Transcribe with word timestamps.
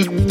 mm-hmm. 0.00 0.26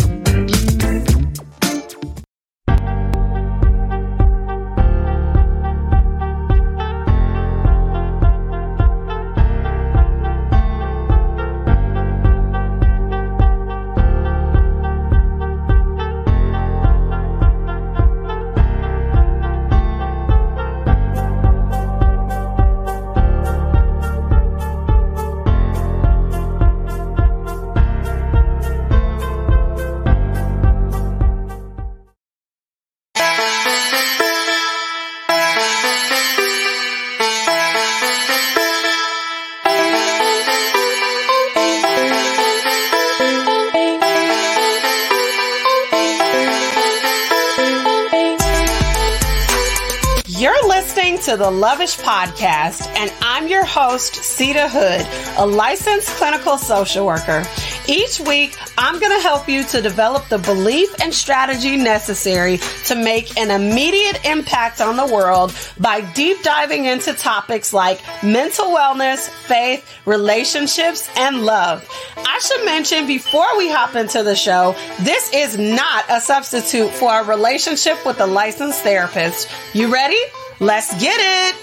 to 51.30 51.38
the 51.38 51.46
Loveish 51.46 52.02
Podcast, 52.02 52.88
and 52.96 53.14
I'm 53.22 53.48
your 53.48 53.64
host, 53.64 54.14
Seida 54.14 54.68
Hood, 54.68 55.06
a 55.38 55.46
licensed 55.46 56.08
clinical 56.18 56.58
social 56.58 57.05
worker. 57.05 57.44
Each 57.88 58.20
week, 58.20 58.58
I'm 58.80 59.00
going 59.00 59.16
to 59.16 59.22
help 59.22 59.48
you 59.48 59.64
to 59.66 59.80
develop 59.80 60.27
the 60.30 60.40
belief 60.40 60.90
and 61.04 61.13
strategy 61.13 61.77
necessary 61.77 62.58
to 62.86 62.96
make 62.96 63.38
an 63.38 63.52
immediate 63.52 64.25
impact 64.25 64.81
on 64.81 64.97
the 64.97 65.05
world 65.05 65.53
by 65.80 66.02
deep 66.13 66.41
diving 66.41 66.86
into 66.86 67.13
topics 67.13 67.73
like 67.73 68.02
mental 68.23 68.66
wellness, 68.66 69.30
faith, 69.30 69.88
relationships, 70.08 71.08
and 71.16 71.45
love. 71.45 71.88
I 72.17 72.39
should 72.39 72.66
mention 72.66 73.05
before 73.05 73.55
we 73.55 73.69
hop 73.69 73.95
into 73.95 74.23
the 74.23 74.36
show, 74.36 74.75
this 75.02 75.31
is 75.31 75.59
not 75.59 76.05
a 76.09 76.21
substitute 76.21 76.89
for 76.89 77.21
a 77.21 77.23
relationship 77.23 78.03
with 78.03 78.19
a 78.19 78.25
licensed 78.25 78.81
therapist. 78.81 79.47
You 79.75 79.93
ready? 79.93 80.17
Let's 80.61 80.93
get 81.02 81.17
it. 81.17 81.55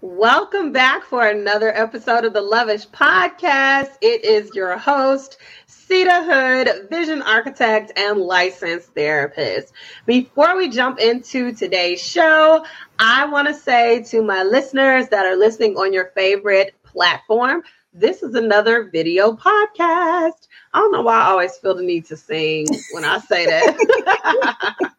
Welcome 0.00 0.70
back 0.70 1.02
for 1.02 1.26
another 1.26 1.76
episode 1.76 2.24
of 2.24 2.32
the 2.32 2.42
Loveish 2.42 2.88
Podcast. 2.88 3.90
It 4.00 4.24
is 4.24 4.54
your 4.54 4.78
host, 4.78 5.38
Seida 5.68 6.24
Hood, 6.24 6.90
vision 6.90 7.22
architect 7.22 7.92
and 7.96 8.20
licensed 8.20 8.94
therapist. 8.94 9.72
Before 10.06 10.56
we 10.56 10.68
jump 10.68 11.00
into 11.00 11.54
today's 11.54 12.00
show, 12.00 12.64
I 13.00 13.26
want 13.26 13.48
to 13.48 13.54
say 13.54 14.04
to 14.04 14.22
my 14.22 14.44
listeners 14.44 15.08
that 15.08 15.26
are 15.26 15.36
listening 15.36 15.76
on 15.76 15.92
your 15.92 16.12
favorite 16.14 16.74
platform, 16.84 17.64
this 17.96 18.22
is 18.22 18.34
another 18.34 18.90
video 18.90 19.32
podcast. 19.32 20.48
I 20.74 20.78
don't 20.78 20.92
know 20.92 21.00
why 21.00 21.18
I 21.18 21.28
always 21.28 21.56
feel 21.56 21.74
the 21.74 21.82
need 21.82 22.04
to 22.06 22.16
sing 22.16 22.66
when 22.92 23.04
I 23.04 23.18
say 23.20 23.46
that. 23.46 24.92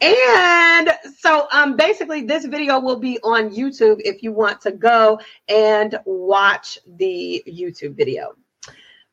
and 0.02 0.90
so 1.16 1.46
um 1.52 1.76
basically 1.76 2.22
this 2.22 2.44
video 2.44 2.80
will 2.80 2.98
be 2.98 3.18
on 3.22 3.50
YouTube 3.50 4.00
if 4.04 4.22
you 4.22 4.32
want 4.32 4.60
to 4.62 4.72
go 4.72 5.20
and 5.48 5.96
watch 6.04 6.78
the 6.96 7.42
YouTube 7.46 7.96
video. 7.96 8.34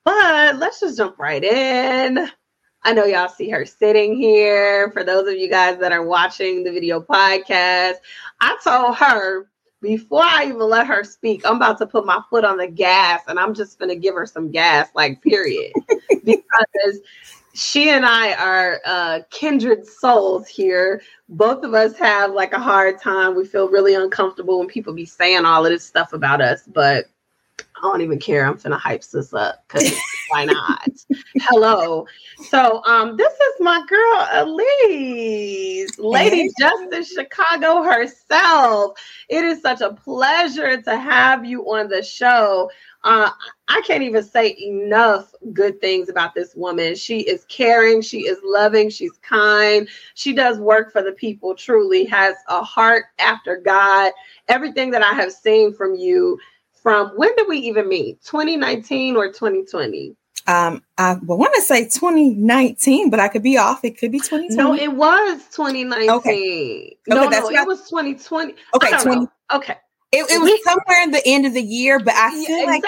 But 0.03 0.57
let's 0.57 0.79
just 0.79 0.97
jump 0.97 1.19
right 1.19 1.43
in. 1.43 2.27
I 2.81 2.93
know 2.93 3.05
y'all 3.05 3.29
see 3.29 3.49
her 3.49 3.66
sitting 3.66 4.16
here. 4.16 4.91
For 4.91 5.03
those 5.03 5.27
of 5.27 5.35
you 5.35 5.49
guys 5.49 5.79
that 5.79 5.91
are 5.91 6.05
watching 6.05 6.63
the 6.63 6.72
video 6.72 7.01
podcast, 7.01 7.95
I 8.39 8.57
told 8.63 8.97
her 8.97 9.47
before 9.85 10.23
I 10.23 10.46
even 10.46 10.59
let 10.59 10.88
her 10.88 11.03
speak, 11.03 11.46
I'm 11.46 11.57
about 11.57 11.78
to 11.78 11.85
put 11.85 12.06
my 12.06 12.22
foot 12.29 12.44
on 12.44 12.57
the 12.57 12.68
gas 12.68 13.22
and 13.28 13.40
I'm 13.40 13.53
just 13.53 13.79
going 13.79 13.90
to 13.90 13.96
give 13.96 14.16
her 14.16 14.25
some 14.25 14.51
gas, 14.51 14.90
like, 14.96 15.22
period. 15.22 15.72
because 16.23 17.00
she 17.53 17.90
and 17.90 18.06
I 18.06 18.34
are 18.34 18.81
uh, 18.85 19.19
kindred 19.29 19.85
souls 19.88 20.47
here. 20.47 21.01
Both 21.29 21.63
of 21.63 21.73
us 21.73 21.97
have 21.97 22.34
like 22.34 22.53
a 22.53 22.59
hard 22.59 23.00
time. 23.00 23.35
We 23.35 23.46
feel 23.46 23.69
really 23.69 23.96
uncomfortable 23.96 24.59
when 24.59 24.68
people 24.68 24.94
be 24.94 25.06
saying 25.06 25.46
all 25.46 25.66
of 25.66 25.72
this 25.72 25.85
stuff 25.85 26.12
about 26.13 26.41
us, 26.41 26.63
but 26.67 27.06
I 27.59 27.81
don't 27.81 28.01
even 28.01 28.19
care. 28.19 28.45
I'm 28.45 28.57
gonna 28.57 28.77
hype 28.77 29.03
this 29.03 29.33
up 29.33 29.63
because 29.67 29.93
why 30.29 30.45
not? 30.45 30.89
Hello. 31.39 32.07
So 32.38 32.83
um 32.85 33.17
this 33.17 33.33
is 33.33 33.59
my 33.59 33.83
girl 33.88 34.27
Alyease, 34.33 35.91
Lady 35.97 36.43
hey. 36.43 36.49
Justice 36.59 37.11
Chicago 37.13 37.83
herself. 37.83 38.97
It 39.29 39.43
is 39.43 39.61
such 39.61 39.81
a 39.81 39.93
pleasure 39.93 40.81
to 40.81 40.97
have 40.97 41.45
you 41.45 41.69
on 41.71 41.89
the 41.89 42.01
show. 42.01 42.69
Uh, 43.03 43.29
I 43.67 43.81
can't 43.85 44.01
even 44.01 44.23
say 44.23 44.55
enough 44.59 45.31
good 45.53 45.79
things 45.79 46.09
about 46.09 46.33
this 46.33 46.55
woman. 46.55 46.95
She 46.95 47.19
is 47.19 47.45
caring, 47.45 48.01
she 48.01 48.22
is 48.22 48.39
loving, 48.43 48.89
she's 48.89 49.16
kind, 49.22 49.87
she 50.16 50.33
does 50.33 50.57
work 50.57 50.91
for 50.91 51.03
the 51.03 51.11
people, 51.11 51.53
truly 51.53 52.05
has 52.05 52.35
a 52.49 52.63
heart 52.63 53.05
after 53.19 53.57
God. 53.57 54.11
Everything 54.47 54.89
that 54.89 55.03
I 55.03 55.13
have 55.13 55.31
seen 55.31 55.72
from 55.72 55.93
you 55.93 56.39
from 56.85 57.09
when 57.16 57.35
did 57.35 57.47
we 57.47 57.57
even 57.57 57.90
meet? 57.90 58.22
2019 58.25 59.16
or 59.16 59.29
2020? 59.29 60.16
Um, 60.46 60.84
I 61.00 61.18
want 61.23 61.51
to 61.56 61.62
say 61.63 61.85
2019, 61.85 63.09
but 63.09 63.19
I 63.19 63.28
could 63.28 63.41
be 63.41 63.57
off. 63.57 63.84
It 63.84 63.97
could 63.97 64.12
be 64.12 64.19
2020. 64.19 64.56
No, 64.56 64.75
it 64.75 64.96
was 64.96 65.41
2019. 65.56 66.12
Okay. 66.12 66.96
No, 67.07 67.25
okay, 67.25 67.40
no, 67.40 67.50
it 67.50 67.66
was 67.66 67.90
2020. 67.90 68.53
Okay, 68.75 68.91
20. 69.01 69.19
Know. 69.22 69.31
Okay. 69.51 69.78
It, 70.12 70.29
it, 70.29 70.40
was 70.40 70.63
somewhere 70.63 71.01
in 71.01 71.09
the 71.09 71.23
end 71.25 71.47
of 71.47 71.56
the 71.56 71.63
year, 71.63 71.97
but 71.97 72.13
I 72.16 72.29
feel 72.29 72.59
yeah, 72.59 72.66
like, 72.66 72.84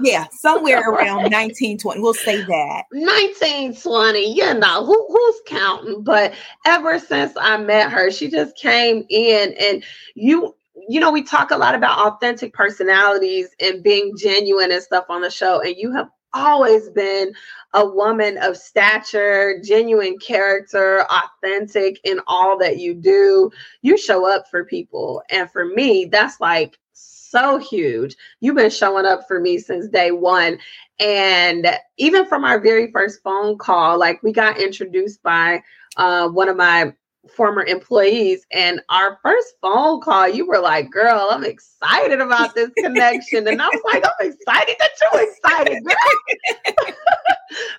yeah, 0.00 0.26
somewhere 0.32 0.80
around 0.88 1.24
1920. 1.24 2.00
We'll 2.00 2.14
say 2.14 2.42
that. 2.42 2.84
1920, 2.92 4.34
you 4.34 4.54
know, 4.54 4.86
who, 4.86 5.06
who's 5.08 5.40
counting? 5.46 6.02
But 6.02 6.32
ever 6.64 6.98
since 6.98 7.34
I 7.38 7.58
met 7.58 7.92
her, 7.92 8.10
she 8.10 8.30
just 8.30 8.56
came 8.56 9.04
in 9.10 9.54
and 9.60 9.84
you, 10.14 10.54
you 10.88 11.00
know, 11.00 11.10
we 11.10 11.22
talk 11.22 11.50
a 11.50 11.56
lot 11.56 11.74
about 11.74 11.98
authentic 11.98 12.52
personalities 12.52 13.48
and 13.60 13.82
being 13.82 14.16
genuine 14.16 14.72
and 14.72 14.82
stuff 14.82 15.06
on 15.08 15.22
the 15.22 15.30
show. 15.30 15.60
And 15.60 15.76
you 15.76 15.92
have 15.92 16.08
always 16.34 16.88
been 16.90 17.32
a 17.74 17.86
woman 17.86 18.38
of 18.38 18.56
stature, 18.56 19.60
genuine 19.62 20.18
character, 20.18 21.04
authentic 21.10 22.00
in 22.04 22.20
all 22.26 22.58
that 22.58 22.78
you 22.78 22.94
do. 22.94 23.50
You 23.82 23.96
show 23.98 24.30
up 24.30 24.48
for 24.50 24.64
people. 24.64 25.22
And 25.30 25.50
for 25.50 25.64
me, 25.66 26.06
that's 26.06 26.40
like 26.40 26.78
so 26.92 27.58
huge. 27.58 28.16
You've 28.40 28.56
been 28.56 28.70
showing 28.70 29.06
up 29.06 29.26
for 29.26 29.40
me 29.40 29.58
since 29.58 29.88
day 29.88 30.10
one. 30.10 30.58
And 30.98 31.66
even 31.96 32.26
from 32.26 32.44
our 32.44 32.60
very 32.60 32.90
first 32.92 33.22
phone 33.22 33.58
call, 33.58 33.98
like 33.98 34.22
we 34.22 34.32
got 34.32 34.60
introduced 34.60 35.22
by 35.22 35.62
uh, 35.96 36.28
one 36.28 36.48
of 36.48 36.56
my 36.56 36.92
former 37.28 37.64
employees. 37.64 38.46
And 38.52 38.80
our 38.88 39.18
first 39.22 39.54
phone 39.60 40.00
call, 40.00 40.28
you 40.28 40.46
were 40.46 40.58
like, 40.58 40.90
girl, 40.90 41.28
I'm 41.30 41.44
excited 41.44 42.20
about 42.20 42.54
this 42.54 42.70
connection. 42.78 43.46
And 43.48 43.60
I 43.60 43.68
was 43.68 43.82
like, 43.84 44.04
I'm 44.04 44.28
excited 44.28 44.76
that 44.78 44.90
you're 45.00 45.30
excited, 45.30 45.82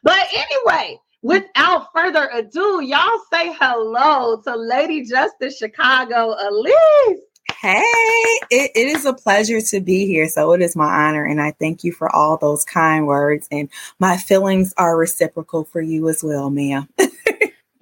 but 0.03 0.27
anyway, 0.33 0.99
without 1.21 1.87
further 1.93 2.29
ado, 2.33 2.81
y'all 2.81 3.19
say 3.31 3.53
hello 3.59 4.41
to 4.41 4.55
Lady 4.55 5.03
Justice 5.03 5.57
Chicago, 5.57 6.35
Alyease. 6.35 7.17
Hey, 7.61 7.81
it, 8.49 8.71
it 8.75 8.87
is 8.87 9.05
a 9.05 9.13
pleasure 9.13 9.61
to 9.61 9.79
be 9.79 10.05
here. 10.05 10.27
So 10.27 10.51
it 10.51 10.61
is 10.61 10.75
my 10.75 11.07
honor. 11.07 11.23
And 11.23 11.41
I 11.41 11.51
thank 11.51 11.83
you 11.85 11.93
for 11.93 12.13
all 12.13 12.37
those 12.37 12.65
kind 12.65 13.07
words. 13.07 13.47
And 13.51 13.69
my 13.99 14.17
feelings 14.17 14.73
are 14.77 14.97
reciprocal 14.97 15.63
for 15.63 15.79
you 15.79 16.09
as 16.09 16.23
well, 16.23 16.49
ma'am. 16.49 16.89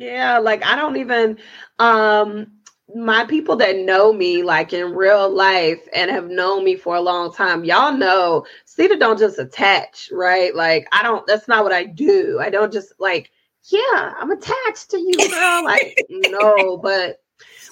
Yeah, 0.01 0.39
like 0.39 0.65
I 0.65 0.75
don't 0.75 0.97
even 0.97 1.37
um 1.77 2.47
my 2.95 3.23
people 3.25 3.55
that 3.57 3.77
know 3.77 4.11
me 4.11 4.41
like 4.41 4.73
in 4.73 4.95
real 4.95 5.29
life 5.29 5.87
and 5.93 6.09
have 6.09 6.27
known 6.27 6.63
me 6.63 6.75
for 6.75 6.95
a 6.95 7.01
long 7.01 7.31
time, 7.31 7.63
y'all 7.63 7.95
know 7.95 8.43
Seida 8.65 8.99
don't 8.99 9.19
just 9.19 9.37
attach, 9.37 10.09
right? 10.11 10.55
Like 10.55 10.87
I 10.91 11.03
don't 11.03 11.25
that's 11.27 11.47
not 11.47 11.63
what 11.63 11.71
I 11.71 11.83
do. 11.83 12.39
I 12.41 12.49
don't 12.49 12.73
just 12.73 12.93
like, 12.97 13.29
yeah, 13.65 14.15
I'm 14.19 14.31
attached 14.31 14.89
to 14.89 14.97
you, 14.97 15.29
girl. 15.29 15.65
Like, 15.65 15.95
no, 16.09 16.77
but 16.77 17.21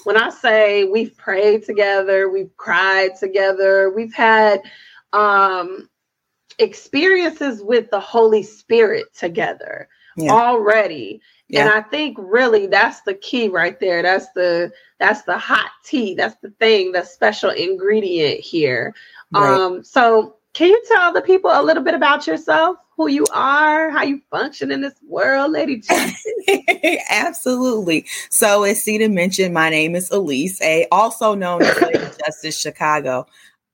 when 0.03 0.15
I 0.15 0.29
say 0.29 0.83
we've 0.83 1.17
prayed 1.17 1.63
together, 1.63 2.29
we've 2.29 2.55
cried 2.57 3.15
together, 3.19 3.89
we've 3.89 4.13
had 4.13 4.61
um 5.13 5.89
experiences 6.59 7.63
with 7.63 7.89
the 7.89 7.99
Holy 7.99 8.43
Spirit 8.43 9.07
together 9.15 9.89
yeah. 10.19 10.31
already 10.31 11.21
Yeah. 11.50 11.62
And 11.62 11.69
I 11.72 11.81
think 11.81 12.16
really 12.19 12.68
that's 12.68 13.01
the 13.01 13.16
key 13.16 13.50
right 13.50 13.80
there. 13.80 14.04
That's 14.04 14.31
the 14.34 14.72
that's 15.00 15.24
the 15.24 15.38
hot 15.38 15.72
tea. 15.84 16.13
That's 16.13 16.36
the 16.42 16.51
thing, 16.51 16.92
the 16.92 17.04
special 17.04 17.50
ingredient 17.50 18.40
here. 18.40 18.94
Right. 19.31 19.50
Um, 19.50 19.84
so 19.84 20.36
can 20.54 20.69
you 20.69 20.84
tell 20.88 21.13
the 21.13 21.22
people 21.22 21.51
a 21.51 21.62
little 21.62 21.84
bit 21.84 21.94
about 21.94 22.28
yourself? 22.28 22.78
Who 22.98 23.07
you 23.07 23.25
are, 23.34 23.90
how 23.92 24.04
you 24.04 24.22
function 24.30 24.72
in 24.72 24.81
this 24.81 24.96
world, 25.07 25.51
Lady 25.51 25.78
Justice? 25.78 26.25
Absolutely. 27.10 28.06
So, 28.30 28.63
as 28.63 28.84
Seida 28.84 29.10
mentioned, 29.10 29.54
my 29.54 29.69
name 29.69 29.96
is 29.96 30.10
Alyease, 30.10 30.62
a 30.62 30.86
also 30.92 31.34
known 31.34 31.62
as 31.62 31.81
Lady 31.81 32.00
Justice 32.25 32.60
Chicago. 32.60 33.25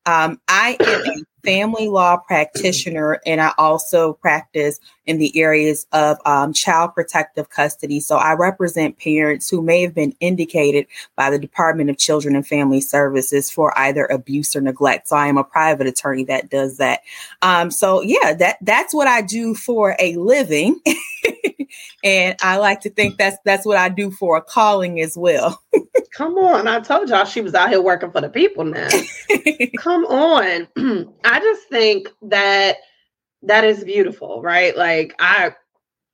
Um, 0.05 0.39
I 0.47 0.77
am 0.79 1.01
a 1.01 1.23
family 1.45 1.87
law 1.87 2.17
practitioner 2.17 3.19
and 3.25 3.39
I 3.39 3.53
also 3.57 4.13
practice 4.13 4.79
in 5.05 5.19
the 5.19 5.39
areas 5.39 5.85
of 5.91 6.17
um, 6.25 6.53
child 6.53 6.93
protective 6.95 7.49
custody. 7.49 7.99
So 7.99 8.17
I 8.17 8.33
represent 8.33 8.97
parents 8.97 9.49
who 9.49 9.61
may 9.61 9.81
have 9.83 9.93
been 9.93 10.15
indicated 10.19 10.87
by 11.15 11.29
the 11.29 11.39
Department 11.39 11.89
of 11.89 11.97
Children 11.97 12.35
and 12.35 12.47
Family 12.47 12.81
Services 12.81 13.51
for 13.51 13.77
either 13.77 14.05
abuse 14.05 14.55
or 14.55 14.61
neglect. 14.61 15.07
So 15.07 15.15
I 15.15 15.27
am 15.27 15.37
a 15.37 15.43
private 15.43 15.87
attorney 15.87 16.25
that 16.25 16.49
does 16.49 16.77
that. 16.77 17.01
Um, 17.41 17.69
so 17.69 18.01
yeah, 18.01 18.33
that 18.33 18.57
that's 18.61 18.93
what 18.93 19.07
I 19.07 19.21
do 19.21 19.53
for 19.53 19.95
a 19.99 20.15
living. 20.15 20.81
and 22.03 22.35
I 22.41 22.57
like 22.57 22.81
to 22.81 22.89
think 22.89 23.17
that's 23.17 23.37
that's 23.45 23.65
what 23.65 23.77
I 23.77 23.89
do 23.89 24.11
for 24.11 24.37
a 24.37 24.41
calling 24.41 25.01
as 25.01 25.17
well. 25.17 25.61
Come 26.11 26.35
on. 26.35 26.67
I 26.67 26.79
told 26.79 27.09
y'all 27.09 27.25
she 27.25 27.41
was 27.41 27.55
out 27.55 27.69
here 27.69 27.81
working 27.81 28.11
for 28.11 28.21
the 28.21 28.29
people 28.29 28.63
now. 28.63 28.89
Come 29.77 30.05
on. 30.05 30.67
I 31.25 31.39
just 31.39 31.67
think 31.67 32.09
that 32.23 32.77
that 33.43 33.63
is 33.63 33.83
beautiful, 33.83 34.41
right? 34.41 34.75
Like 34.77 35.15
I 35.19 35.55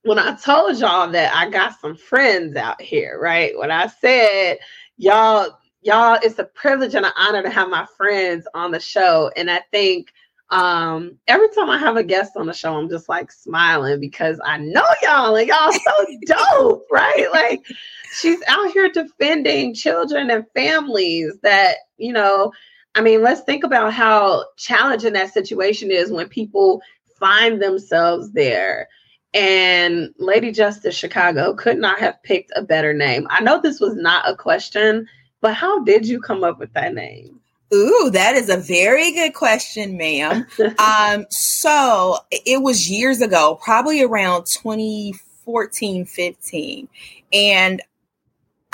when 0.03 0.17
I 0.17 0.35
told 0.35 0.79
y'all 0.79 1.11
that 1.11 1.35
I 1.35 1.49
got 1.49 1.79
some 1.79 1.95
friends 1.95 2.55
out 2.55 2.81
here, 2.81 3.19
right? 3.21 3.57
When 3.57 3.71
I 3.71 3.87
said 3.87 4.57
y'all 4.97 5.57
y'all 5.81 6.19
it's 6.21 6.39
a 6.39 6.45
privilege 6.45 6.95
and 6.95 7.05
an 7.05 7.11
honor 7.17 7.43
to 7.43 7.49
have 7.49 7.69
my 7.69 7.85
friends 7.97 8.47
on 8.53 8.71
the 8.71 8.79
show 8.79 9.31
and 9.35 9.49
I 9.49 9.61
think 9.71 10.07
um 10.51 11.17
every 11.27 11.49
time 11.49 11.69
I 11.69 11.77
have 11.77 11.97
a 11.97 12.03
guest 12.03 12.33
on 12.35 12.45
the 12.45 12.53
show 12.53 12.75
I'm 12.75 12.89
just 12.89 13.09
like 13.09 13.31
smiling 13.31 13.99
because 13.99 14.39
I 14.45 14.57
know 14.57 14.85
y'all 15.01 15.35
and 15.35 15.47
y'all 15.47 15.71
so 15.71 16.05
dope, 16.59 16.85
right? 16.91 17.27
Like 17.31 17.65
she's 18.13 18.41
out 18.47 18.71
here 18.71 18.89
defending 18.89 19.73
children 19.73 20.29
and 20.29 20.45
families 20.53 21.37
that, 21.43 21.77
you 21.97 22.13
know, 22.13 22.51
I 22.95 23.01
mean, 23.01 23.21
let's 23.21 23.41
think 23.41 23.63
about 23.63 23.93
how 23.93 24.45
challenging 24.57 25.13
that 25.13 25.33
situation 25.33 25.91
is 25.91 26.11
when 26.11 26.27
people 26.27 26.81
find 27.19 27.61
themselves 27.61 28.33
there. 28.33 28.89
And 29.33 30.13
Lady 30.17 30.51
Justice 30.51 30.95
Chicago 30.95 31.53
could 31.53 31.77
not 31.77 31.99
have 31.99 32.21
picked 32.23 32.51
a 32.55 32.61
better 32.61 32.93
name. 32.93 33.27
I 33.29 33.41
know 33.41 33.61
this 33.61 33.79
was 33.79 33.95
not 33.95 34.29
a 34.29 34.35
question, 34.35 35.07
but 35.39 35.53
how 35.53 35.83
did 35.83 36.05
you 36.07 36.19
come 36.19 36.43
up 36.43 36.59
with 36.59 36.73
that 36.73 36.93
name? 36.93 37.40
Ooh, 37.73 38.09
that 38.11 38.35
is 38.35 38.49
a 38.49 38.57
very 38.57 39.11
good 39.13 39.33
question, 39.33 39.97
ma'am. 39.97 40.45
um, 40.77 41.25
so 41.29 42.17
it 42.31 42.61
was 42.61 42.89
years 42.89 43.21
ago, 43.21 43.59
probably 43.63 44.01
around 44.01 44.45
2014, 44.45 46.05
15. 46.05 46.87
And 47.31 47.81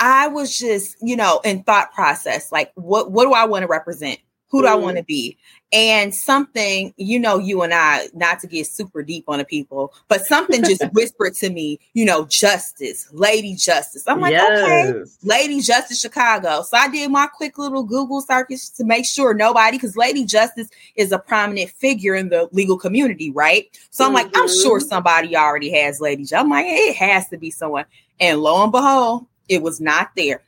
I 0.00 0.28
was 0.28 0.58
just, 0.58 0.96
you 1.00 1.16
know, 1.16 1.40
in 1.44 1.62
thought 1.62 1.92
process, 1.92 2.50
like 2.50 2.72
what 2.74 3.10
what 3.10 3.24
do 3.24 3.32
I 3.32 3.46
want 3.46 3.62
to 3.62 3.68
represent? 3.68 4.18
Who 4.50 4.62
do 4.62 4.68
mm. 4.68 4.72
I 4.72 4.74
want 4.76 4.96
to 4.96 5.04
be? 5.04 5.36
And 5.70 6.14
something, 6.14 6.94
you 6.96 7.18
know, 7.18 7.38
you 7.38 7.60
and 7.60 7.74
I, 7.74 8.08
not 8.14 8.40
to 8.40 8.46
get 8.46 8.66
super 8.66 9.02
deep 9.02 9.24
on 9.28 9.38
the 9.38 9.44
people, 9.44 9.92
but 10.08 10.24
something 10.24 10.64
just 10.64 10.82
whispered 10.92 11.34
to 11.34 11.50
me, 11.50 11.78
you 11.92 12.06
know, 12.06 12.24
justice, 12.24 13.06
Lady 13.12 13.54
Justice. 13.54 14.04
I'm 14.08 14.20
like, 14.20 14.32
yes. 14.32 14.62
okay, 14.62 15.10
Lady 15.22 15.60
Justice 15.60 16.00
Chicago. 16.00 16.62
So 16.62 16.78
I 16.78 16.88
did 16.88 17.10
my 17.10 17.26
quick 17.26 17.58
little 17.58 17.82
Google 17.82 18.22
search 18.22 18.48
to 18.76 18.84
make 18.84 19.04
sure 19.04 19.34
nobody, 19.34 19.76
because 19.76 19.94
Lady 19.94 20.24
Justice 20.24 20.70
is 20.96 21.12
a 21.12 21.18
prominent 21.18 21.68
figure 21.68 22.14
in 22.14 22.30
the 22.30 22.48
legal 22.52 22.78
community, 22.78 23.30
right? 23.30 23.66
So 23.90 24.04
I'm 24.04 24.14
mm-hmm. 24.14 24.14
like, 24.14 24.36
I'm 24.36 24.48
sure 24.48 24.78
mm-hmm. 24.78 24.88
somebody 24.88 25.36
already 25.36 25.70
has 25.72 26.00
Lady 26.00 26.22
Justice. 26.22 26.40
I'm 26.40 26.48
like, 26.48 26.66
it 26.66 26.96
has 26.96 27.28
to 27.28 27.36
be 27.36 27.50
someone. 27.50 27.84
And 28.20 28.40
lo 28.40 28.62
and 28.62 28.72
behold, 28.72 29.26
it 29.48 29.62
was 29.62 29.80
not 29.80 30.12
there. 30.16 30.42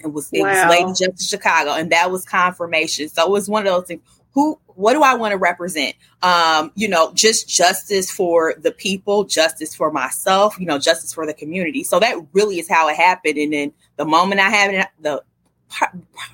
It 0.00 0.12
was 0.12 0.28
it 0.32 0.42
wow. 0.42 0.68
was 0.68 0.70
Lady 0.70 0.90
Justice 0.90 1.28
Chicago, 1.28 1.72
and 1.72 1.92
that 1.92 2.10
was 2.10 2.24
confirmation. 2.24 3.08
So 3.08 3.24
it 3.24 3.30
was 3.30 3.48
one 3.48 3.66
of 3.66 3.72
those 3.72 3.86
things. 3.86 4.02
Who 4.34 4.58
what 4.66 4.94
do 4.94 5.02
I 5.02 5.14
want 5.14 5.32
to 5.32 5.38
represent? 5.38 5.94
Um, 6.22 6.72
you 6.74 6.88
know, 6.88 7.12
just 7.14 7.48
justice 7.48 8.10
for 8.10 8.54
the 8.58 8.72
people, 8.72 9.24
justice 9.24 9.74
for 9.74 9.90
myself, 9.90 10.58
you 10.58 10.66
know, 10.66 10.78
justice 10.78 11.12
for 11.14 11.26
the 11.26 11.34
community. 11.34 11.84
So 11.84 12.00
that 12.00 12.16
really 12.32 12.58
is 12.58 12.68
how 12.68 12.88
it 12.88 12.96
happened. 12.96 13.38
And 13.38 13.52
then 13.52 13.72
the 13.96 14.04
moment 14.04 14.40
I 14.40 14.50
had 14.50 14.88
the 15.00 15.22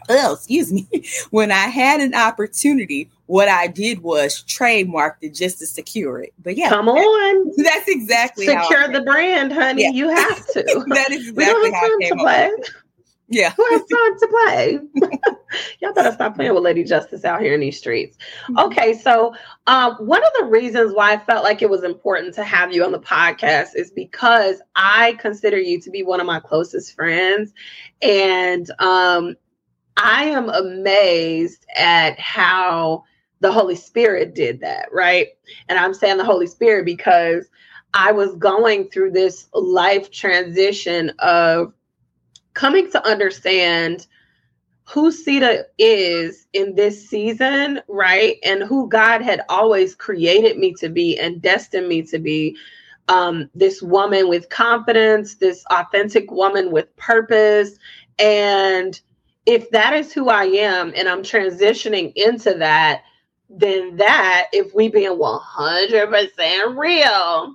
oh, 0.09 0.35
excuse 0.35 0.73
me, 0.73 0.87
when 1.31 1.53
I 1.53 1.67
had 1.67 2.01
an 2.01 2.15
opportunity, 2.15 3.11
what 3.27 3.49
I 3.49 3.67
did 3.69 4.03
was 4.03 4.43
trademark 4.43 5.19
it 5.21 5.35
just 5.35 5.59
to 5.61 5.67
secure 5.67 6.21
it. 6.21 6.33
But 6.43 6.57
yeah, 6.57 6.69
come 6.69 6.89
on, 6.89 7.53
that's 7.57 7.89
exactly 7.89 8.47
secure 8.47 8.89
the 8.89 9.03
brand, 9.03 9.53
honey. 9.53 9.83
Yeah. 9.83 9.91
You 9.91 10.09
have 10.09 10.47
to. 10.49 10.63
that 10.89 11.11
is 11.11 11.29
exactly 11.29 11.33
we 11.33 11.45
don't 11.45 11.73
have 11.73 11.83
time 11.83 12.01
to 12.01 12.17
play. 12.17 12.51
Yeah. 13.29 13.51
Who 13.57 13.65
has 13.71 13.81
time 13.81 14.19
to 14.19 14.29
play? 14.29 15.39
Y'all 15.81 15.93
better 15.93 16.13
stop 16.13 16.37
playing 16.37 16.55
with 16.55 16.63
Lady 16.63 16.85
Justice 16.85 17.25
out 17.25 17.41
here 17.41 17.55
in 17.55 17.61
these 17.61 17.79
streets. 17.79 18.17
Mm-hmm. 18.45 18.59
Okay, 18.59 18.95
so 18.95 19.35
um, 19.67 19.95
one 19.97 20.23
of 20.23 20.33
the 20.39 20.47
reasons 20.47 20.93
why 20.95 21.13
I 21.13 21.19
felt 21.19 21.45
like 21.45 21.63
it 21.63 21.71
was 21.71 21.85
important 21.85 22.35
to 22.35 22.45
have 22.45 22.73
you 22.73 22.85
on 22.85 22.93
the 22.93 23.01
podcast 23.01 23.71
is 23.75 23.91
because 23.91 24.61
I 24.77 25.15
consider 25.15 25.59
you 25.59 25.81
to 25.81 25.91
be 25.91 26.03
one 26.03 26.21
of 26.21 26.27
my 26.27 26.41
closest 26.41 26.95
friends. 26.95 27.53
And 28.03 28.71
um, 28.79 29.37
I 29.97 30.25
am 30.25 30.49
amazed 30.49 31.67
at 31.77 32.19
how 32.19 33.05
the 33.41 33.53
Holy 33.53 33.77
Spirit 33.77 34.35
did 34.35 34.61
that, 34.61 34.89
right? 34.93 35.29
And 35.69 35.79
I'm 35.79 35.95
saying 35.95 36.19
the 36.19 36.25
Holy 36.25 36.47
Spirit 36.47 36.85
because 36.85 37.49
I 37.95 38.13
was 38.13 38.35
going 38.37 38.89
through 38.89 39.13
this 39.13 39.49
life 39.53 40.11
transition 40.11 41.11
of 41.19 41.73
coming 42.55 42.91
to 42.93 43.07
understand 43.07 44.07
who 44.91 45.13
Seida 45.13 45.65
is 45.79 46.47
in 46.53 46.75
this 46.75 47.09
season, 47.09 47.81
right? 47.89 48.37
And 48.45 48.63
who 48.63 48.89
God 48.89 49.23
had 49.23 49.43
always 49.49 49.95
created 49.95 50.59
me 50.59 50.75
to 50.75 50.89
be 50.89 51.19
and 51.19 51.41
destined 51.41 51.89
me 51.89 52.03
to 52.03 52.19
be. 52.19 52.57
Um, 53.09 53.51
this 53.57 53.83
woman 53.83 54.29
with 54.29 54.51
confidence, 54.51 55.35
this 55.35 55.65
authentic 55.73 56.31
woman 56.31 56.71
with 56.71 56.95
purpose. 56.97 57.77
And 58.21 59.01
if 59.47 59.69
that 59.71 59.95
is 59.95 60.13
who 60.13 60.29
I 60.29 60.45
am 60.45 60.93
and 60.95 61.09
I'm 61.09 61.23
transitioning 61.23 62.13
into 62.15 62.55
that, 62.55 63.03
then 63.49 63.97
that, 63.97 64.47
if 64.53 64.73
we 64.75 64.89
being 64.89 65.19
100% 65.19 66.77
real, 66.77 67.55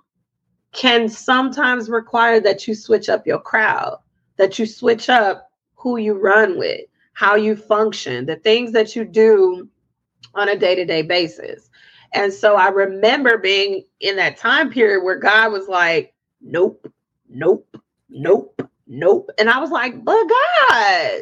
can 0.73 1.07
sometimes 1.07 1.89
require 1.89 2.41
that 2.41 2.67
you 2.67 2.75
switch 2.75 3.07
up 3.07 3.25
your 3.25 3.39
crowd, 3.39 3.97
that 4.35 4.59
you 4.59 4.65
switch 4.65 5.07
up 5.07 5.49
who 5.75 5.95
you 5.95 6.15
run 6.15 6.59
with, 6.59 6.81
how 7.15 7.35
you 7.35 7.55
function, 7.55 8.25
the 8.25 8.35
things 8.35 8.73
that 8.73 8.95
you 8.95 9.05
do 9.05 9.67
on 10.35 10.49
a 10.49 10.57
day 10.57 10.75
to 10.75 10.85
day 10.85 11.01
basis. 11.01 11.69
And 12.13 12.31
so 12.31 12.55
I 12.55 12.67
remember 12.69 13.37
being 13.37 13.83
in 14.01 14.17
that 14.17 14.37
time 14.37 14.69
period 14.69 15.03
where 15.03 15.17
God 15.17 15.51
was 15.51 15.67
like, 15.67 16.13
nope, 16.41 16.87
nope, 17.29 17.75
nope, 18.09 18.61
nope. 18.85 19.29
And 19.39 19.49
I 19.49 19.59
was 19.59 19.71
like, 19.71 20.03
but 20.03 20.13
God, 20.13 21.21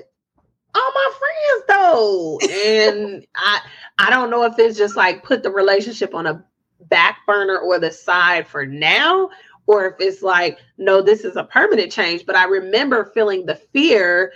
all 0.75 0.91
my 0.95 1.11
friends 1.19 1.63
though. 1.67 2.39
and 2.51 3.25
I 3.35 3.61
I 3.99 4.09
don't 4.09 4.31
know 4.31 4.43
if 4.43 4.57
it's 4.57 4.77
just 4.77 4.95
like 4.95 5.23
put 5.23 5.43
the 5.43 5.51
relationship 5.51 6.15
on 6.15 6.25
a 6.25 6.43
back 6.89 7.19
burner 7.27 7.59
or 7.59 7.79
the 7.79 7.91
side 7.91 8.47
for 8.47 8.65
now, 8.65 9.29
or 9.67 9.85
if 9.85 9.95
it's 9.99 10.23
like, 10.23 10.57
no, 10.79 11.01
this 11.03 11.23
is 11.23 11.35
a 11.35 11.43
permanent 11.43 11.91
change. 11.91 12.25
But 12.25 12.35
I 12.35 12.45
remember 12.45 13.11
feeling 13.13 13.45
the 13.45 13.55
fear 13.55 14.33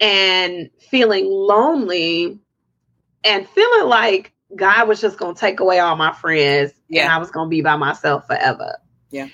and 0.00 0.70
feeling 0.90 1.26
lonely 1.26 2.38
and 3.24 3.48
feeling 3.48 3.88
like 3.88 4.32
God 4.56 4.88
was 4.88 5.00
just 5.00 5.18
gonna 5.18 5.34
take 5.34 5.60
away 5.60 5.78
all 5.78 5.96
my 5.96 6.12
friends 6.12 6.72
yeah. 6.88 7.04
and 7.04 7.12
I 7.12 7.18
was 7.18 7.30
gonna 7.30 7.50
be 7.50 7.60
by 7.60 7.76
myself 7.76 8.26
forever. 8.26 8.78
Yeah. 9.10 9.28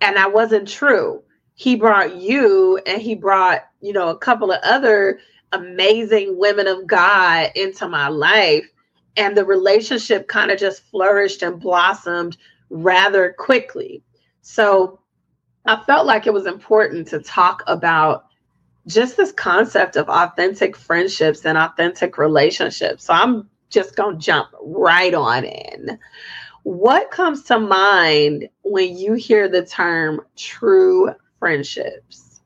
And 0.00 0.16
that 0.16 0.32
wasn't 0.32 0.68
true. 0.68 1.22
He 1.54 1.76
brought 1.76 2.16
you 2.16 2.80
and 2.86 3.02
he 3.02 3.14
brought, 3.14 3.62
you 3.80 3.92
know, 3.92 4.08
a 4.08 4.18
couple 4.18 4.50
of 4.50 4.60
other 4.62 5.20
amazing 5.52 6.38
women 6.38 6.66
of 6.66 6.86
God 6.86 7.50
into 7.54 7.88
my 7.88 8.08
life. 8.08 8.66
And 9.16 9.36
the 9.36 9.44
relationship 9.44 10.28
kind 10.28 10.50
of 10.50 10.58
just 10.58 10.82
flourished 10.84 11.42
and 11.42 11.60
blossomed 11.60 12.36
rather 12.70 13.34
quickly. 13.36 14.02
So 14.42 15.00
I 15.66 15.82
felt 15.84 16.06
like 16.06 16.26
it 16.26 16.32
was 16.32 16.46
important 16.46 17.08
to 17.08 17.20
talk 17.20 17.62
about 17.66 18.26
just 18.86 19.16
this 19.16 19.32
concept 19.32 19.96
of 19.96 20.08
authentic 20.08 20.76
friendships 20.76 21.44
and 21.44 21.58
authentic 21.58 22.18
relationships. 22.18 23.04
So 23.04 23.14
I'm 23.14 23.48
just 23.68 23.96
going 23.96 24.16
to 24.16 24.20
jump 24.20 24.48
right 24.62 25.14
on 25.14 25.44
in. 25.44 25.98
What 26.62 27.10
comes 27.10 27.44
to 27.44 27.58
mind 27.58 28.48
when 28.62 28.96
you 28.96 29.14
hear 29.14 29.48
the 29.48 29.64
term 29.64 30.20
true 30.36 31.14
friendships? 31.38 32.40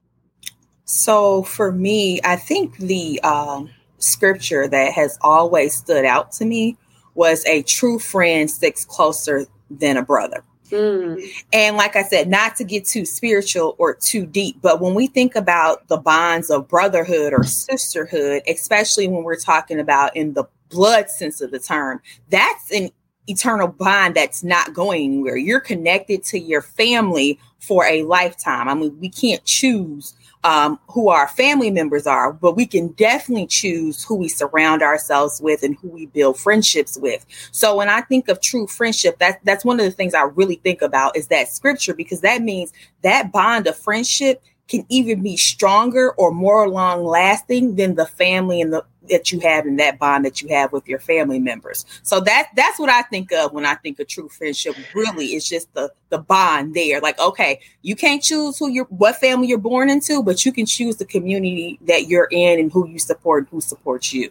So 0.85 1.43
for 1.43 1.73
me, 1.73 2.21
I 2.25 2.37
think 2.37 2.76
the 2.76 3.21
um, 3.23 3.71
scripture 3.99 4.69
that 4.69 4.93
has 4.93 5.19
always 5.23 5.76
stood 5.76 6.05
out 6.05 6.33
to 6.33 6.45
me 6.45 6.76
was 7.14 7.45
a 7.47 7.62
true 7.62 7.99
friend 7.99 8.50
sticks 8.50 8.85
closer 8.85 9.47
than 9.71 9.97
a 9.97 10.03
brother. 10.03 10.45
Mm. 10.75 11.25
And 11.52 11.76
like 11.76 11.95
I 11.95 12.02
said, 12.02 12.28
not 12.28 12.57
to 12.57 12.64
get 12.64 12.85
too 12.85 13.04
spiritual 13.07 13.76
or 13.78 13.95
too 13.95 14.26
deep, 14.26 14.57
but 14.61 14.81
when 14.81 14.95
we 14.95 15.07
think 15.07 15.37
about 15.37 15.87
the 15.88 15.97
bonds 15.97 16.50
of 16.50 16.66
brotherhood 16.66 17.33
or 17.33 17.45
sisterhood, 17.45 18.43
especially 18.49 19.07
when 19.07 19.23
we're 19.23 19.37
talking 19.37 19.78
about 19.78 20.16
in 20.16 20.35
the 20.35 20.45
blood 20.71 21.11
sense 21.11 21.40
of 21.40 21.52
the 21.52 21.61
term, 21.61 22.00
that's 22.28 22.73
an 22.73 22.90
eternal 23.28 23.69
bond 23.69 24.16
that's 24.16 24.43
not 24.43 24.75
going 24.75 25.04
anywhere. 25.04 25.37
You're 25.37 25.61
connected 25.61 26.25
to 26.25 26.38
your 26.38 26.62
family 26.62 27.38
for 27.61 27.87
a 27.87 28.02
lifetime. 28.02 28.69
I 28.69 28.75
mean, 28.75 28.99
we 29.00 29.09
can't 29.09 29.45
choose 29.45 30.14
um, 30.44 30.78
who 30.88 31.08
our 31.08 31.26
family 31.26 31.70
members 31.70 32.06
are, 32.06 32.32
but 32.32 32.54
we 32.54 32.66
can 32.66 32.88
definitely 32.88 33.46
choose 33.46 34.04
who 34.04 34.14
we 34.14 34.28
surround 34.28 34.82
ourselves 34.82 35.40
with 35.40 35.62
and 35.62 35.76
who 35.78 35.88
we 35.88 36.06
build 36.06 36.38
friendships 36.38 36.98
with. 36.98 37.24
So 37.50 37.74
when 37.76 37.88
I 37.88 38.02
think 38.02 38.28
of 38.28 38.40
true 38.40 38.66
friendship, 38.66 39.18
that 39.18 39.40
that's 39.44 39.64
one 39.64 39.80
of 39.80 39.86
the 39.86 39.90
things 39.90 40.14
I 40.14 40.24
really 40.24 40.56
think 40.56 40.82
about 40.82 41.16
is 41.16 41.28
that 41.28 41.48
scripture 41.48 41.94
because 41.94 42.20
that 42.20 42.42
means 42.42 42.72
that 43.02 43.32
bond 43.32 43.66
of 43.66 43.76
friendship 43.76 44.42
can 44.68 44.84
even 44.88 45.22
be 45.22 45.36
stronger 45.36 46.12
or 46.12 46.30
more 46.30 46.68
long 46.68 47.04
lasting 47.04 47.76
than 47.76 47.94
the 47.94 48.06
family 48.06 48.60
and 48.60 48.72
the 48.72 48.84
that 49.11 49.30
you 49.30 49.40
have 49.40 49.66
and 49.66 49.78
that 49.78 49.99
bond 49.99 50.25
that 50.25 50.40
you 50.40 50.49
have 50.49 50.73
with 50.73 50.88
your 50.88 50.99
family 50.99 51.38
members. 51.38 51.84
So 52.02 52.20
that 52.20 52.49
that's 52.56 52.78
what 52.78 52.90
I 52.90 53.02
think 53.02 53.32
of 53.32 53.52
when 53.52 53.66
I 53.66 53.75
think 53.75 53.99
of 54.00 54.08
true 54.08 54.28
friendship. 54.28 54.76
Really, 54.94 55.26
it's 55.26 55.49
just 55.49 55.73
the 55.75 55.92
the 56.08 56.18
bond 56.18 56.75
there. 56.75 57.00
Like, 57.00 57.18
okay, 57.18 57.61
you 57.82 57.96
can't 57.96 58.23
choose 58.23 58.58
who 58.58 58.68
you're 58.68 58.87
what 58.87 59.16
family 59.16 59.49
you're 59.49 59.58
born 59.58 59.90
into, 59.90 60.23
but 60.23 60.44
you 60.44 60.52
can 60.52 60.66
choose 60.66 60.96
the 60.96 61.04
community 61.04 61.78
that 61.82 62.08
you're 62.08 62.28
in 62.30 62.58
and 62.58 62.73
who 62.73 62.88
you 62.88 62.99
support, 62.99 63.44
and 63.44 63.49
who 63.50 63.61
supports 63.61 64.12
you. 64.12 64.30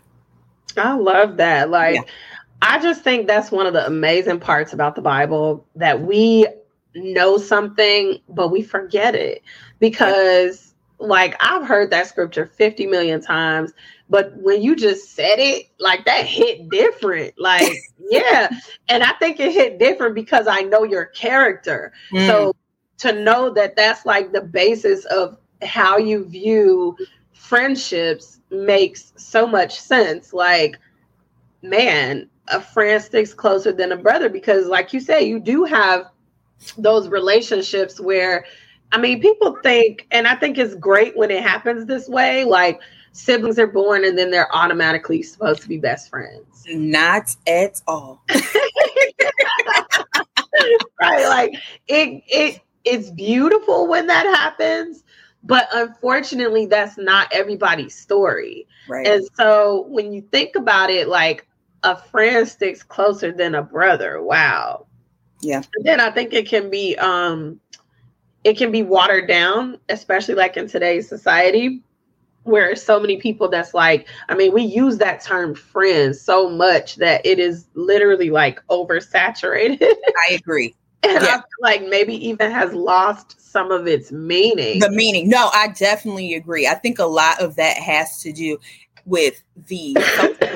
I 0.78 0.94
love 0.94 1.38
that. 1.38 1.70
Like, 1.70 1.96
yeah. 1.96 2.02
I 2.62 2.80
just 2.80 3.04
think 3.04 3.28
that's 3.28 3.52
one 3.52 3.68
of 3.68 3.74
the 3.74 3.86
amazing 3.86 4.40
parts 4.40 4.74
about 4.74 4.96
the 4.96 5.02
Bible 5.02 5.66
that 5.76 6.02
we 6.02 6.48
know 6.96 7.38
something, 7.38 8.20
but 8.30 8.50
we 8.50 8.62
forget 8.62 9.16
it 9.16 9.44
because. 9.80 10.73
Like 11.00 11.36
I've 11.40 11.66
heard 11.66 11.92
that 11.92 12.08
scripture 12.08 12.46
50 12.46 12.88
million 12.88 13.22
times 13.22 13.74
but 14.14 14.36
when 14.38 14.62
you 14.62 14.76
just 14.76 15.16
said 15.16 15.40
it, 15.40 15.72
like 15.80 16.06
that 16.06 16.26
hit 16.26 16.70
different. 16.70 17.34
Like, 17.40 17.74
yeah. 18.12 18.48
And 18.88 19.02
I 19.02 19.14
think 19.14 19.40
it 19.40 19.52
hit 19.52 19.80
different 19.80 20.14
because 20.14 20.46
I 20.46 20.62
know 20.62 20.84
your 20.84 21.06
character. 21.06 21.94
Mm. 22.12 22.28
So 22.28 22.56
to 23.00 23.14
know 23.14 23.50
that 23.56 23.76
that's 23.76 24.06
like 24.06 24.32
the 24.32 24.42
basis 24.42 25.06
of 25.06 25.38
how 25.64 25.98
you 25.98 26.26
view 26.26 26.96
friendships 27.34 28.40
makes 28.52 29.14
so 29.16 29.48
much 29.48 29.80
sense. 29.80 30.32
Like, 30.32 30.78
man, 31.64 32.30
a 32.50 32.62
friend 32.62 33.02
sticks 33.02 33.34
closer 33.34 33.72
than 33.72 33.94
a 33.94 33.98
brother 33.98 34.30
because, 34.30 34.68
like 34.68 34.94
you 34.94 35.00
say, 35.00 35.24
you 35.24 35.40
do 35.40 35.64
have 35.64 36.12
those 36.78 37.08
relationships 37.08 38.00
where, 38.00 38.46
I 38.94 38.98
mean, 39.00 39.20
people 39.22 39.58
think, 39.64 40.08
and 40.12 40.28
I 40.28 40.36
think 40.36 40.58
it's 40.58 40.76
great 40.76 41.18
when 41.18 41.32
it 41.32 41.44
happens 41.44 41.86
this 41.86 42.08
way. 42.08 42.46
Like, 42.46 42.80
siblings 43.14 43.58
are 43.60 43.68
born 43.68 44.04
and 44.04 44.18
then 44.18 44.32
they're 44.32 44.54
automatically 44.54 45.24
supposed 45.24 45.62
to 45.62 45.70
be 45.70 45.78
best 45.78 46.10
friends. 46.10 46.66
Not 46.68 47.36
at 47.48 47.82
all. 47.88 48.24
right. 51.00 51.28
Like 51.28 51.54
it 51.88 52.24
it 52.28 52.62
it's 52.84 53.12
beautiful 53.12 53.88
when 53.88 54.08
that 54.08 54.26
happens, 54.26 55.04
but 55.44 55.68
unfortunately 55.74 56.66
that's 56.66 56.98
not 56.98 57.32
everybody's 57.32 57.96
story. 57.96 58.68
Right. 58.90 59.08
And 59.08 59.24
so 59.38 59.86
when 59.90 60.12
you 60.12 60.22
think 60.32 60.56
about 60.56 60.90
it, 60.90 61.08
like 61.08 61.48
a 61.84 61.96
friend 61.96 62.48
sticks 62.48 62.84
closer 62.84 63.32
than 63.32 63.56
a 63.56 63.62
brother. 63.62 64.22
Wow. 64.22 64.88
Yeah. 65.42 65.62
And 65.76 65.86
then 65.86 66.00
I 66.00 66.10
think 66.12 66.34
it 66.34 66.48
can 66.48 66.70
be 66.70 66.98
um 66.98 67.60
it 68.44 68.58
can 68.58 68.72
be 68.72 68.84
watered 68.84 69.28
down, 69.28 69.78
especially 69.90 70.36
like 70.36 70.58
in 70.58 70.68
today's 70.68 71.08
society 71.08 71.82
where 72.44 72.76
so 72.76 73.00
many 73.00 73.18
people 73.18 73.48
that's 73.48 73.74
like 73.74 74.06
i 74.30 74.36
mean 74.36 74.54
we 74.54 74.62
use 74.62 74.98
that 74.98 75.22
term 75.22 75.56
friends 75.56 76.20
so 76.20 76.50
much 76.50 76.98
that 76.98 77.26
it 77.26 77.40
is 77.40 77.68
literally 77.74 78.30
like 78.30 78.60
oversaturated. 78.68 79.82
I 80.30 80.34
agree. 80.34 80.76
And 81.04 81.22
yeah. 81.22 81.30
I 81.30 81.36
feel 81.36 81.44
like 81.62 81.88
maybe 81.88 82.16
even 82.28 82.52
has 82.52 82.74
lost 82.74 83.40
some 83.40 83.72
of 83.72 83.88
its 83.88 84.12
meaning. 84.12 84.80
The 84.80 84.90
meaning. 84.90 85.30
No 85.30 85.50
i 85.54 85.70
definitely 85.70 86.34
agree. 86.34 86.68
I 86.68 86.76
think 86.76 87.00
a 87.00 87.06
lot 87.06 87.42
of 87.42 87.56
that 87.56 87.78
has 87.78 88.22
to 88.22 88.32
do 88.32 88.58
with 89.06 89.44
the 89.68 89.96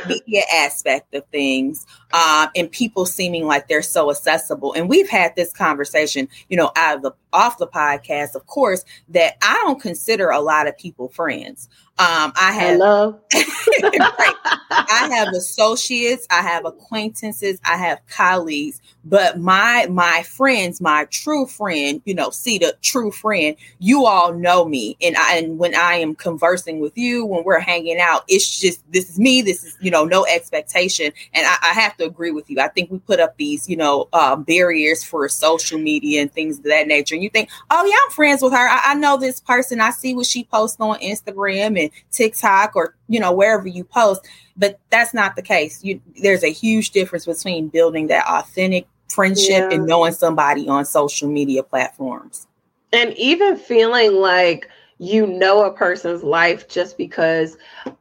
media 0.07 0.41
aspect 0.53 1.13
of 1.13 1.25
things 1.27 1.85
um, 2.13 2.47
and 2.55 2.71
people 2.71 3.05
seeming 3.05 3.45
like 3.45 3.67
they're 3.67 3.81
so 3.81 4.09
accessible. 4.09 4.73
And 4.73 4.89
we've 4.89 5.09
had 5.09 5.35
this 5.35 5.51
conversation, 5.51 6.27
you 6.49 6.57
know, 6.57 6.71
out 6.75 6.97
of 6.97 7.01
the 7.01 7.11
off 7.33 7.57
the 7.57 7.67
podcast, 7.67 8.35
of 8.35 8.45
course, 8.47 8.83
that 9.09 9.35
I 9.41 9.53
don't 9.65 9.81
consider 9.81 10.29
a 10.29 10.39
lot 10.39 10.67
of 10.67 10.77
people 10.77 11.09
friends. 11.09 11.67
Um, 11.99 12.31
I 12.35 12.51
have 12.51 12.77
Hello. 12.77 13.19
right. 13.33 14.35
I 14.69 15.09
have 15.13 15.29
associates, 15.29 16.27
I 16.29 16.41
have 16.41 16.65
acquaintances, 16.65 17.59
I 17.65 17.75
have 17.77 17.99
colleagues, 18.07 18.81
but 19.03 19.39
my 19.39 19.87
my 19.89 20.21
friends, 20.23 20.79
my 20.79 21.05
true 21.05 21.47
friend, 21.47 21.99
you 22.05 22.13
know, 22.13 22.29
see 22.29 22.59
the 22.59 22.75
true 22.81 23.09
friend, 23.09 23.55
you 23.79 24.05
all 24.05 24.31
know 24.31 24.65
me. 24.65 24.95
And 25.01 25.15
I 25.17 25.37
and 25.37 25.57
when 25.57 25.73
I 25.73 25.95
am 25.95 26.13
conversing 26.13 26.81
with 26.81 26.95
you, 26.97 27.25
when 27.25 27.43
we're 27.43 27.59
hanging 27.59 27.99
out, 27.99 28.25
it's 28.27 28.59
just 28.59 28.79
this 28.91 29.09
is 29.09 29.17
me, 29.19 29.41
this 29.41 29.63
is, 29.63 29.75
you 29.81 29.89
know, 29.89 30.05
no 30.05 30.23
expectation. 30.27 31.11
And 31.33 31.47
I, 31.47 31.57
I 31.63 31.73
have 31.73 31.97
to 31.97 32.05
agree 32.05 32.31
with 32.31 32.47
you. 32.49 32.59
I 32.59 32.67
think 32.67 32.91
we 32.91 32.99
put 32.99 33.19
up 33.19 33.37
these, 33.37 33.67
you 33.67 33.75
know, 33.75 34.07
uh, 34.13 34.35
barriers 34.35 35.03
for 35.03 35.27
social 35.29 35.79
media 35.79 36.21
and 36.21 36.31
things 36.31 36.59
of 36.59 36.65
that 36.65 36.87
nature. 36.87 37.15
And 37.15 37.23
you 37.23 37.29
think, 37.31 37.49
oh 37.71 37.85
yeah, 37.85 37.95
I'm 38.05 38.11
friends 38.11 38.41
with 38.43 38.53
her. 38.53 38.69
I, 38.69 38.91
I 38.91 38.93
know 38.95 39.17
this 39.17 39.39
person. 39.39 39.81
I 39.81 39.89
see 39.89 40.13
what 40.13 40.27
she 40.27 40.43
posts 40.43 40.77
on 40.79 40.99
Instagram 40.99 41.79
and 41.81 41.86
TikTok 42.11 42.75
or 42.75 42.95
you 43.07 43.19
know 43.19 43.31
wherever 43.31 43.67
you 43.67 43.83
post, 43.83 44.27
but 44.55 44.79
that's 44.89 45.13
not 45.13 45.35
the 45.35 45.41
case. 45.41 45.83
You, 45.83 46.01
there's 46.21 46.43
a 46.43 46.51
huge 46.51 46.91
difference 46.91 47.25
between 47.25 47.69
building 47.69 48.07
that 48.07 48.25
authentic 48.27 48.87
friendship 49.09 49.69
yeah. 49.69 49.71
and 49.71 49.85
knowing 49.85 50.13
somebody 50.13 50.67
on 50.67 50.85
social 50.85 51.29
media 51.29 51.63
platforms. 51.63 52.47
And 52.93 53.13
even 53.17 53.57
feeling 53.57 54.13
like 54.13 54.69
you 54.99 55.27
know 55.27 55.63
a 55.63 55.71
person's 55.71 56.23
life 56.23 56.67
just 56.67 56.97
because 56.97 57.57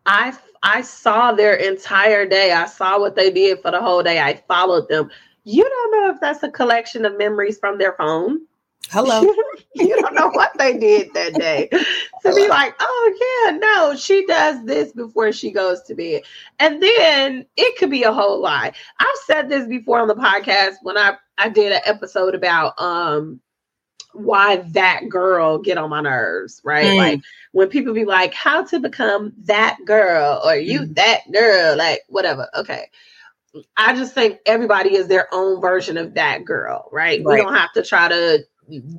I 0.07 0.37
I 0.63 0.83
saw 0.83 1.33
their 1.33 1.55
entire 1.55 2.27
day. 2.27 2.53
I 2.53 2.67
saw 2.67 2.99
what 2.99 3.17
they 3.17 3.31
did 3.31 3.61
for 3.63 3.71
the 3.71 3.81
whole 3.81 4.03
day. 4.03 4.21
I 4.21 4.43
followed 4.49 4.89
them. 4.89 5.11
You 5.45 5.63
don't 5.63 5.93
know 5.93 6.15
if 6.15 6.21
that's 6.21 6.43
a 6.43 6.51
collection 6.51 7.05
of 7.05 7.17
memories 7.17 7.59
from 7.59 7.79
their 7.79 7.93
phone. 7.93 8.41
Hello. 8.91 9.21
you 9.75 10.01
don't 10.01 10.15
know 10.15 10.29
what 10.31 10.57
they 10.59 10.79
did 10.79 11.13
that 11.15 11.35
day. 11.35 11.69
To 11.71 12.35
be 12.35 12.49
like, 12.49 12.75
oh 12.81 13.47
yeah, 13.47 13.57
no, 13.59 13.97
she 13.97 14.25
does 14.27 14.65
this 14.65 14.93
before 14.93 15.33
she 15.33 15.51
goes 15.51 15.83
to 15.85 15.95
bed. 15.95 16.23
And 16.59 16.83
then 16.83 17.47
it 17.57 17.79
could 17.79 17.91
be 17.91 18.05
a 18.05 18.13
whole 18.13 18.41
lie. 18.41 18.73
I've 18.99 19.19
said 19.27 19.49
this 19.49 19.67
before 19.67 20.01
on 20.01 20.09
the 20.09 20.15
podcast 20.15 20.77
when 20.83 20.97
I, 20.97 21.17
I 21.39 21.49
did 21.49 21.73
an 21.73 21.83
episode 21.85 22.35
about 22.35 22.81
um 22.81 23.41
why 24.13 24.57
that 24.57 25.09
girl 25.09 25.59
get 25.59 25.79
on 25.79 25.91
my 25.91 26.01
nerves, 26.01 26.61
right? 26.65 26.87
Mm. 26.87 26.97
Like 26.97 27.21
when 27.53 27.69
people 27.69 27.93
be 27.93 28.05
like, 28.05 28.33
how 28.35 28.65
to 28.65 28.81
become 28.81 29.33
that 29.45 29.79
girl 29.85 30.41
or 30.45 30.57
you 30.57 30.81
mm. 30.81 30.95
that 30.95 31.21
girl, 31.33 31.77
like 31.77 32.01
whatever. 32.09 32.49
Okay. 32.57 32.87
I 33.77 33.95
just 33.95 34.15
think 34.15 34.41
everybody 34.45 34.95
is 34.95 35.09
their 35.09 35.29
own 35.33 35.61
version 35.61 35.97
of 35.97 36.15
that 36.15 36.45
girl, 36.45 36.89
right? 36.93 37.25
right. 37.25 37.37
We 37.39 37.43
don't 37.43 37.55
have 37.55 37.73
to 37.73 37.83
try 37.83 38.09
to 38.09 38.45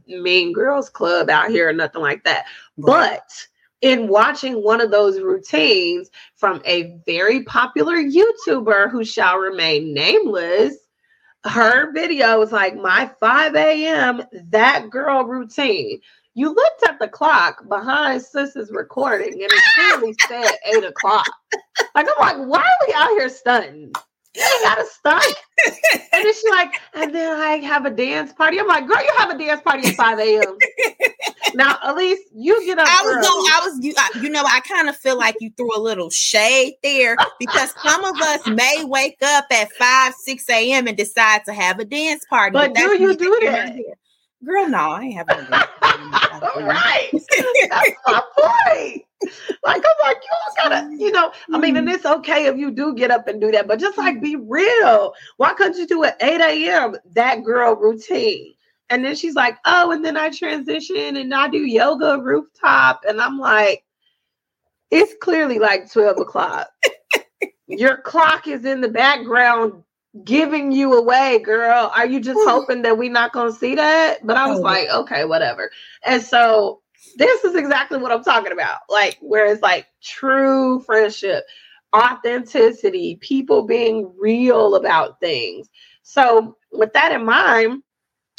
mean 0.07 0.53
girls 0.53 0.89
club 0.89 1.29
out 1.29 1.49
here 1.49 1.69
or 1.69 1.73
nothing 1.73 2.01
like 2.01 2.23
that. 2.23 2.45
Right. 2.77 3.19
But 3.19 3.47
in 3.81 4.07
watching 4.07 4.63
one 4.63 4.81
of 4.81 4.91
those 4.91 5.19
routines 5.19 6.09
from 6.35 6.61
a 6.65 6.97
very 7.05 7.43
popular 7.43 7.97
YouTuber 7.97 8.89
who 8.89 9.03
shall 9.03 9.37
remain 9.37 9.93
nameless, 9.93 10.75
her 11.45 11.91
video 11.93 12.39
was 12.39 12.51
like 12.51 12.75
my 12.75 13.09
5 13.19 13.55
a.m. 13.55 14.23
that 14.49 14.89
girl 14.89 15.23
routine. 15.25 15.99
You 16.33 16.49
looked 16.53 16.87
at 16.87 16.99
the 16.99 17.07
clock 17.07 17.67
behind 17.67 18.21
Sis's 18.21 18.71
recording 18.71 19.33
and 19.33 19.41
it 19.41 19.63
clearly 19.75 20.15
said 20.27 20.51
eight 20.65 20.83
o'clock. 20.83 21.27
Like 21.95 22.07
I'm 22.07 22.19
like, 22.19 22.47
why 22.47 22.59
are 22.61 22.87
we 22.87 22.93
out 22.93 23.09
here 23.09 23.29
stunting? 23.29 23.91
You 24.37 24.59
gotta 24.63 24.85
stop. 24.85 25.23
and 25.65 25.73
then 26.11 26.33
she's 26.33 26.49
like, 26.51 26.73
and 26.93 27.13
then 27.13 27.35
I 27.39 27.57
have 27.57 27.85
a 27.85 27.89
dance 27.89 28.33
party. 28.33 28.59
I'm 28.59 28.67
like, 28.67 28.87
girl, 28.87 29.01
you 29.01 29.11
have 29.17 29.29
a 29.29 29.37
dance 29.37 29.61
party 29.61 29.87
at 29.87 29.95
5 29.95 30.19
a.m. 30.19 30.57
now, 31.55 31.77
at 31.83 31.95
least 31.95 32.23
you 32.33 32.63
get 32.65 32.77
up. 32.77 32.87
I 32.87 33.01
was 33.03 33.15
going, 33.15 33.51
I 33.53 33.59
was, 33.65 33.79
you, 33.83 34.21
you 34.21 34.29
know, 34.29 34.43
I 34.45 34.59
kind 34.61 34.89
of 34.89 34.95
feel 34.97 35.17
like 35.17 35.35
you 35.39 35.51
threw 35.57 35.75
a 35.75 35.81
little 35.81 36.09
shade 36.09 36.75
there 36.83 37.17
because 37.39 37.73
some 37.81 38.03
of 38.03 38.21
us 38.21 38.47
may 38.47 38.83
wake 38.85 39.17
up 39.23 39.45
at 39.51 39.71
5, 39.71 40.13
6 40.13 40.49
a.m. 40.49 40.87
and 40.87 40.97
decide 40.97 41.43
to 41.45 41.53
have 41.53 41.79
a 41.79 41.85
dance 41.85 42.23
party. 42.29 42.53
But, 42.53 42.73
but 42.73 42.79
do 42.79 43.01
you 43.01 43.15
do 43.15 43.39
that? 43.45 43.75
Girl, 44.45 44.69
no, 44.69 44.77
I 44.77 45.01
ain't 45.03 45.15
having 45.15 45.39
a 45.39 45.49
right. 46.63 47.09
That's 47.11 47.91
my 48.05 48.21
point. 48.37 49.06
Like 49.63 49.83
I'm 49.83 50.07
like, 50.07 50.17
you 50.17 50.29
all 50.31 50.69
gotta, 50.69 50.95
you 50.95 51.11
know, 51.11 51.31
I 51.51 51.57
mean, 51.57 51.75
and 51.75 51.87
mm. 51.87 51.93
it's 51.93 52.05
okay 52.05 52.45
if 52.45 52.57
you 52.57 52.71
do 52.71 52.93
get 52.93 53.11
up 53.11 53.27
and 53.27 53.41
do 53.41 53.51
that, 53.51 53.67
but 53.67 53.79
just 53.79 53.97
like 53.97 54.21
be 54.21 54.35
real. 54.35 55.13
Why 55.37 55.53
couldn't 55.53 55.77
you 55.77 55.87
do 55.87 56.03
it 56.03 56.15
8 56.21 56.39
a.m. 56.39 56.95
that 57.13 57.43
girl 57.43 57.75
routine? 57.75 58.53
And 58.89 59.03
then 59.03 59.15
she's 59.15 59.35
like, 59.35 59.57
oh, 59.65 59.91
and 59.91 60.05
then 60.05 60.15
I 60.15 60.29
transition 60.29 61.17
and 61.17 61.33
I 61.33 61.49
do 61.49 61.57
yoga 61.57 62.19
rooftop. 62.21 63.01
And 63.07 63.19
I'm 63.19 63.37
like, 63.37 63.83
it's 64.91 65.13
clearly 65.21 65.59
like 65.59 65.91
12 65.91 66.19
o'clock. 66.19 66.69
Your 67.67 67.97
clock 67.97 68.47
is 68.47 68.63
in 68.63 68.79
the 68.79 68.87
background 68.87 69.83
giving 70.23 70.71
you 70.71 70.93
away, 70.93 71.39
girl. 71.39 71.91
Are 71.93 72.05
you 72.07 72.21
just 72.21 72.39
hoping 72.43 72.83
that 72.83 72.97
we're 72.97 73.11
not 73.11 73.33
to 73.33 73.51
see 73.51 73.75
that? 73.75 74.25
But 74.25 74.37
I 74.37 74.47
was 74.47 74.59
oh, 74.59 74.63
like, 74.63 74.89
okay, 74.89 75.25
whatever. 75.25 75.69
And 76.05 76.23
so 76.23 76.81
this 77.17 77.43
is 77.43 77.55
exactly 77.55 77.97
what 77.97 78.11
I'm 78.11 78.23
talking 78.23 78.51
about. 78.51 78.79
Like, 78.89 79.17
where 79.21 79.45
it's 79.45 79.61
like 79.61 79.87
true 80.01 80.79
friendship, 80.81 81.43
authenticity, 81.95 83.17
people 83.21 83.65
being 83.65 84.13
real 84.19 84.75
about 84.75 85.19
things. 85.19 85.67
So, 86.03 86.57
with 86.71 86.93
that 86.93 87.11
in 87.11 87.25
mind, 87.25 87.83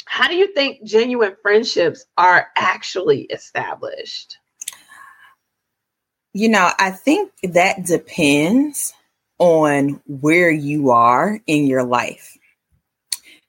how 0.05 0.27
do 0.27 0.35
you 0.35 0.53
think 0.53 0.83
genuine 0.83 1.35
friendships 1.41 2.05
are 2.17 2.47
actually 2.55 3.23
established? 3.23 4.37
You 6.33 6.49
know, 6.49 6.69
I 6.79 6.91
think 6.91 7.31
that 7.43 7.85
depends 7.85 8.93
on 9.39 10.01
where 10.07 10.51
you 10.51 10.91
are 10.91 11.39
in 11.47 11.65
your 11.65 11.83
life. 11.83 12.37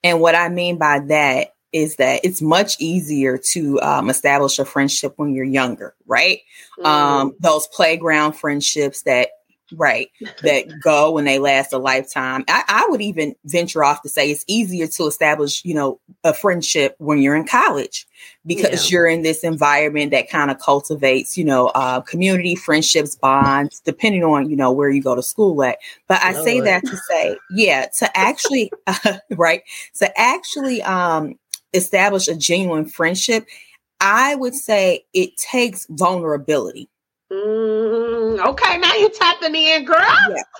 And 0.03 0.19
what 0.19 0.35
I 0.35 0.49
mean 0.49 0.77
by 0.77 0.99
that 1.07 1.53
is 1.73 1.95
that 1.97 2.21
it's 2.23 2.41
much 2.41 2.75
easier 2.79 3.37
to 3.37 3.79
um, 3.81 4.09
establish 4.09 4.59
a 4.59 4.65
friendship 4.65 5.13
when 5.15 5.33
you're 5.33 5.45
younger, 5.45 5.95
right? 6.05 6.39
Mm. 6.79 6.85
Um, 6.85 7.35
those 7.39 7.67
playground 7.67 8.33
friendships 8.33 9.03
that 9.03 9.29
right 9.73 10.09
that 10.43 10.65
go 10.83 11.17
and 11.17 11.27
they 11.27 11.39
last 11.39 11.73
a 11.73 11.77
lifetime 11.77 12.43
I, 12.47 12.63
I, 12.67 12.87
would 12.89 13.01
even 13.01 13.35
venture 13.45 13.83
off 13.83 14.01
to 14.01 14.09
say 14.09 14.29
it's 14.29 14.43
easier 14.47 14.87
to 14.87 15.07
establish 15.07 15.63
you 15.63 15.73
know 15.73 15.99
a 16.23 16.33
friendship 16.33 16.95
when 16.97 17.21
you're 17.21 17.35
in 17.35 17.47
college 17.47 18.07
because 18.45 18.91
yeah. 18.91 18.97
you're 18.97 19.07
in 19.07 19.21
this 19.21 19.43
environment 19.43 20.11
that 20.11 20.29
kind 20.29 20.51
of 20.51 20.59
cultivates 20.59 21.37
you 21.37 21.45
know 21.45 21.67
uh, 21.67 22.01
community 22.01 22.55
friendships 22.55 23.15
bonds 23.15 23.79
depending 23.81 24.23
on 24.23 24.49
you 24.49 24.55
know 24.55 24.71
where 24.71 24.89
you 24.89 25.01
go 25.01 25.15
to 25.15 25.23
school 25.23 25.63
at 25.63 25.77
but 26.07 26.21
i 26.23 26.33
say 26.33 26.59
that 26.59 26.83
to 26.85 26.97
say 26.97 27.37
yeah 27.51 27.87
to 27.97 28.17
actually 28.17 28.71
uh, 28.87 29.17
right 29.31 29.63
to 29.95 30.19
actually 30.19 30.81
um 30.83 31.35
establish 31.73 32.27
a 32.27 32.35
genuine 32.35 32.85
friendship 32.85 33.45
i 33.99 34.35
would 34.35 34.55
say 34.55 35.05
it 35.13 35.35
takes 35.37 35.85
vulnerability 35.89 36.89
Mm, 37.31 38.45
okay, 38.45 38.77
now 38.77 38.93
you're 38.95 39.09
tapping 39.09 39.55
in, 39.55 39.85
girl. 39.85 39.97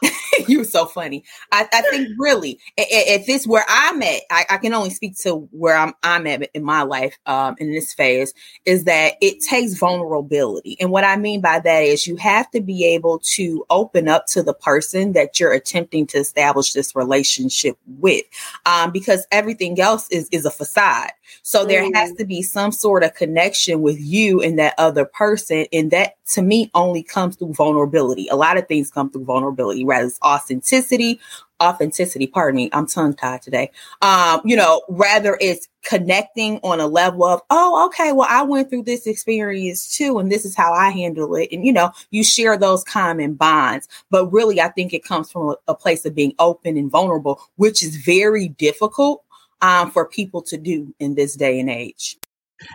Yeah. 0.01 0.09
you 0.47 0.63
so 0.63 0.85
funny. 0.85 1.25
I, 1.51 1.67
I 1.73 1.81
think 1.81 2.07
really, 2.17 2.59
if 2.77 3.25
this 3.25 3.45
where 3.45 3.65
I'm 3.67 4.01
at, 4.01 4.21
I, 4.31 4.45
I, 4.51 4.57
can 4.57 4.73
only 4.73 4.89
speak 4.89 5.17
to 5.17 5.49
where 5.51 5.75
I'm 5.75 5.93
I'm 6.01 6.25
at 6.27 6.49
in 6.53 6.63
my 6.63 6.83
life 6.83 7.17
um, 7.25 7.55
in 7.59 7.73
this 7.73 7.93
phase, 7.93 8.33
is 8.63 8.85
that 8.85 9.15
it 9.19 9.41
takes 9.41 9.73
vulnerability. 9.73 10.77
And 10.79 10.91
what 10.91 11.03
I 11.03 11.17
mean 11.17 11.41
by 11.41 11.59
that 11.59 11.79
is 11.81 12.07
you 12.07 12.15
have 12.15 12.49
to 12.51 12.61
be 12.61 12.85
able 12.85 13.19
to 13.33 13.65
open 13.69 14.07
up 14.07 14.27
to 14.27 14.41
the 14.41 14.53
person 14.53 15.11
that 15.11 15.41
you're 15.41 15.51
attempting 15.51 16.07
to 16.07 16.19
establish 16.19 16.71
this 16.71 16.95
relationship 16.95 17.77
with, 17.85 18.23
um, 18.65 18.91
because 18.91 19.27
everything 19.29 19.77
else 19.81 20.07
is 20.09 20.29
is 20.31 20.45
a 20.45 20.51
facade. 20.51 21.11
So 21.43 21.65
there 21.65 21.83
has 21.93 22.11
mm. 22.13 22.17
to 22.17 22.25
be 22.25 22.41
some 22.41 22.71
sort 22.71 23.03
of 23.03 23.13
connection 23.13 23.81
with 23.81 23.99
you 23.99 24.41
and 24.41 24.59
that 24.59 24.75
other 24.77 25.05
person. 25.05 25.65
And 25.73 25.91
that 25.91 26.15
to 26.31 26.41
me 26.41 26.71
only 26.73 27.03
comes 27.03 27.35
through 27.35 27.53
vulnerability. 27.53 28.27
A 28.29 28.35
lot 28.35 28.57
of 28.57 28.67
things 28.67 28.91
come 28.91 29.09
through 29.11 29.25
vulnerability, 29.25 29.85
rather 29.85 30.07
it's 30.07 30.19
authenticity, 30.23 31.19
authenticity, 31.61 32.27
pardon 32.27 32.55
me, 32.55 32.69
I'm 32.73 32.87
tongue 32.87 33.13
tied 33.13 33.41
today. 33.41 33.71
Um, 34.01 34.41
you 34.43 34.55
know, 34.55 34.81
rather 34.89 35.37
it's 35.39 35.67
connecting 35.83 36.59
on 36.63 36.79
a 36.79 36.87
level 36.87 37.23
of, 37.23 37.41
oh, 37.49 37.85
okay, 37.87 38.11
well, 38.11 38.27
I 38.29 38.43
went 38.43 38.69
through 38.69 38.83
this 38.83 39.07
experience 39.07 39.95
too, 39.95 40.19
and 40.19 40.31
this 40.31 40.45
is 40.45 40.55
how 40.55 40.73
I 40.73 40.89
handle 40.89 41.35
it. 41.35 41.49
And, 41.51 41.65
you 41.65 41.73
know, 41.73 41.91
you 42.09 42.23
share 42.23 42.57
those 42.57 42.83
common 42.83 43.35
bonds. 43.35 43.87
But 44.09 44.31
really, 44.31 44.59
I 44.59 44.69
think 44.69 44.93
it 44.93 45.03
comes 45.03 45.31
from 45.31 45.49
a, 45.49 45.55
a 45.67 45.75
place 45.75 46.05
of 46.05 46.15
being 46.15 46.33
open 46.39 46.77
and 46.77 46.89
vulnerable, 46.89 47.41
which 47.57 47.83
is 47.83 47.95
very 47.95 48.47
difficult 48.47 49.23
um, 49.61 49.91
for 49.91 50.07
people 50.07 50.41
to 50.43 50.57
do 50.57 50.93
in 50.99 51.15
this 51.15 51.35
day 51.35 51.59
and 51.59 51.69
age. 51.69 52.17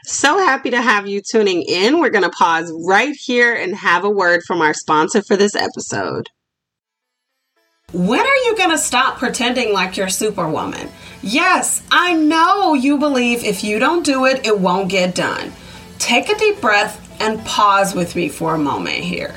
So 0.05 0.39
happy 0.39 0.71
to 0.71 0.81
have 0.81 1.07
you 1.07 1.21
tuning 1.21 1.63
in. 1.63 2.01
We're 2.01 2.11
going 2.11 2.25
to 2.25 2.31
pause 2.31 2.73
right 2.87 3.15
here 3.15 3.55
and 3.55 3.75
have 3.75 4.05
a 4.05 4.11
word 4.11 4.43
from 4.47 4.61
our 4.61 4.75
sponsor 4.75 5.23
for 5.23 5.37
this 5.37 5.55
episode. 5.55 6.29
When 7.93 8.21
are 8.21 8.37
you 8.45 8.57
going 8.57 8.71
to 8.71 8.79
stop 8.79 9.19
pretending 9.19 9.73
like 9.73 9.97
you're 9.97 10.09
Superwoman? 10.09 10.91
Yes, 11.23 11.83
I 11.91 12.15
know 12.15 12.75
you 12.75 12.99
believe 12.99 13.45
if 13.45 13.63
you 13.63 13.79
don't 13.79 14.05
do 14.05 14.27
it, 14.27 14.45
it 14.45 14.59
won't 14.59 14.89
get 14.89 15.15
done. 15.15 15.53
Take 15.99 16.29
a 16.29 16.37
deep 16.37 16.61
breath 16.61 17.03
and 17.21 17.45
pause 17.45 17.95
with 17.95 18.17
me 18.17 18.29
for 18.29 18.55
a 18.55 18.59
moment 18.59 19.05
here. 19.05 19.35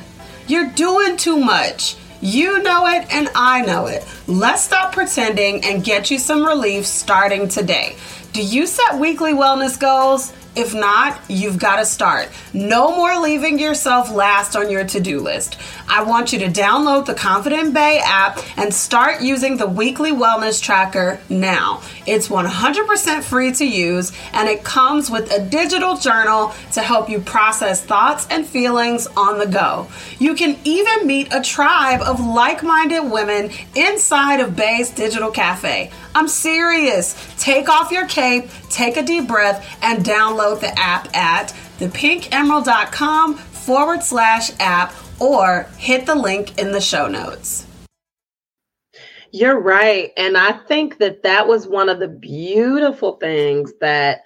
You're 0.48 0.70
doing 0.72 1.16
too 1.16 1.38
much. 1.38 1.96
You 2.22 2.62
know 2.64 2.86
it 2.88 3.08
and 3.14 3.30
I 3.36 3.62
know 3.62 3.86
it. 3.86 4.06
Let's 4.28 4.64
stop 4.64 4.94
pretending 4.94 5.64
and 5.64 5.84
get 5.84 6.12
you 6.12 6.20
some 6.20 6.46
relief 6.46 6.86
starting 6.86 7.48
today. 7.48 7.96
Do 8.34 8.44
you 8.44 8.68
set 8.68 9.00
weekly 9.00 9.34
wellness 9.34 9.80
goals? 9.80 10.34
If 10.56 10.74
not, 10.74 11.22
you've 11.30 11.60
got 11.60 11.78
to 11.78 11.86
start. 11.86 12.28
No 12.54 12.96
more 12.96 13.20
leaving 13.20 13.60
yourself 13.60 14.12
last 14.12 14.56
on 14.56 14.70
your 14.70 14.84
to 14.84 15.00
do 15.00 15.20
list. 15.20 15.58
I 15.88 16.04
want 16.04 16.34
you 16.34 16.40
to 16.40 16.48
download 16.48 17.06
the 17.06 17.14
Confident 17.14 17.74
Bay 17.74 18.02
app 18.04 18.40
and 18.58 18.74
start 18.74 19.22
using 19.22 19.58
the 19.58 19.68
weekly 19.68 20.12
wellness 20.12 20.62
tracker 20.62 21.20
now. 21.30 21.82
It's 22.08 22.28
100% 22.28 23.24
free 23.24 23.52
to 23.54 23.66
use 23.66 24.12
and 24.34 24.50
it 24.50 24.64
comes 24.64 25.10
with 25.10 25.32
a 25.32 25.40
digital 25.40 25.98
journal 25.98 26.54
to 26.74 26.82
help 26.82 27.10
you 27.10 27.20
process 27.20 27.84
thoughts 27.84 28.28
and 28.30 28.46
feelings 28.46 29.08
on 29.16 29.38
the 29.38 29.48
go. 29.48 29.88
You 30.18 30.34
can 30.34 30.58
even 30.64 31.06
meet 31.06 31.32
a 31.32 31.42
tribe 31.42 32.02
of 32.02 32.20
like 32.20 32.64
minded 32.64 33.02
women 33.02 33.52
inside 33.76 34.40
of 34.40 34.56
Bay's 34.56 34.90
Digital 34.90 35.32
Cafe. 35.32 35.92
I'm 36.16 36.28
serious. 36.28 37.16
Take 37.38 37.70
off 37.70 37.92
your 37.92 38.08
cape, 38.08 38.50
take 38.70 38.98
a 38.98 39.04
deep 39.04 39.28
breath, 39.28 39.66
and 39.82 40.04
download 40.04 40.39
the 40.40 40.74
app 40.80 41.16
at 41.16 41.54
thepinkemerald.com 41.80 43.36
forward 43.36 44.04
slash 44.04 44.52
app 44.60 44.94
or 45.20 45.68
hit 45.78 46.06
the 46.06 46.16
link 46.16 46.58
in 46.58 46.72
the 46.72 46.82
show 46.82 47.08
notes. 47.08 47.66
You're 49.32 49.60
right. 49.60 50.12
And 50.18 50.38
I 50.38 50.54
think 50.54 50.98
that 50.98 51.24
that 51.24 51.48
was 51.48 51.68
one 51.68 51.90
of 51.90 52.00
the 52.00 52.08
beautiful 52.08 53.18
things 53.18 53.74
that 53.82 54.22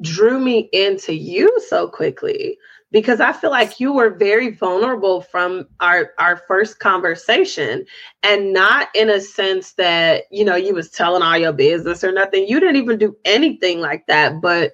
drew 0.00 0.38
me 0.38 0.68
into 0.72 1.14
you 1.14 1.58
so 1.68 1.88
quickly 1.88 2.58
because 2.92 3.20
I 3.20 3.32
feel 3.32 3.50
like 3.50 3.80
you 3.80 3.92
were 3.92 4.10
very 4.10 4.50
vulnerable 4.50 5.20
from 5.20 5.66
our 5.80 6.12
our 6.18 6.36
first 6.48 6.78
conversation 6.78 7.84
and 8.22 8.52
not 8.52 8.88
in 8.94 9.10
a 9.10 9.20
sense 9.20 9.72
that 9.74 10.24
you 10.30 10.44
know 10.44 10.54
you 10.54 10.74
was 10.74 10.90
telling 10.90 11.22
all 11.22 11.36
your 11.36 11.52
business 11.52 12.04
or 12.04 12.12
nothing 12.12 12.46
you 12.46 12.60
didn't 12.60 12.76
even 12.76 12.98
do 12.98 13.16
anything 13.24 13.80
like 13.80 14.06
that 14.06 14.40
but 14.40 14.72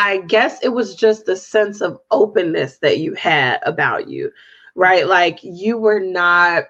I 0.00 0.18
guess 0.18 0.58
it 0.62 0.70
was 0.70 0.94
just 0.94 1.26
the 1.26 1.36
sense 1.36 1.80
of 1.80 1.98
openness 2.10 2.78
that 2.78 2.98
you 2.98 3.14
had 3.14 3.60
about 3.64 4.08
you 4.08 4.32
right 4.74 5.06
like 5.06 5.40
you 5.42 5.76
were 5.76 6.00
not 6.00 6.64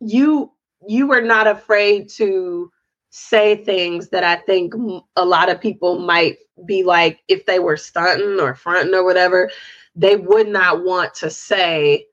you 0.00 0.50
you 0.86 1.06
were 1.06 1.20
not 1.20 1.46
afraid 1.46 2.08
to 2.08 2.70
say 3.10 3.62
things 3.62 4.08
that 4.08 4.24
I 4.24 4.36
think 4.36 4.74
a 5.16 5.24
lot 5.24 5.50
of 5.50 5.60
people 5.60 5.98
might 5.98 6.38
be 6.64 6.82
like, 6.82 7.20
if 7.28 7.44
they 7.46 7.58
were 7.58 7.76
stunting 7.76 8.40
or 8.40 8.54
fronting 8.54 8.94
or 8.94 9.04
whatever, 9.04 9.50
they 9.94 10.16
would 10.16 10.48
not 10.48 10.82
want 10.82 11.14
to 11.16 11.28
say 11.28 12.06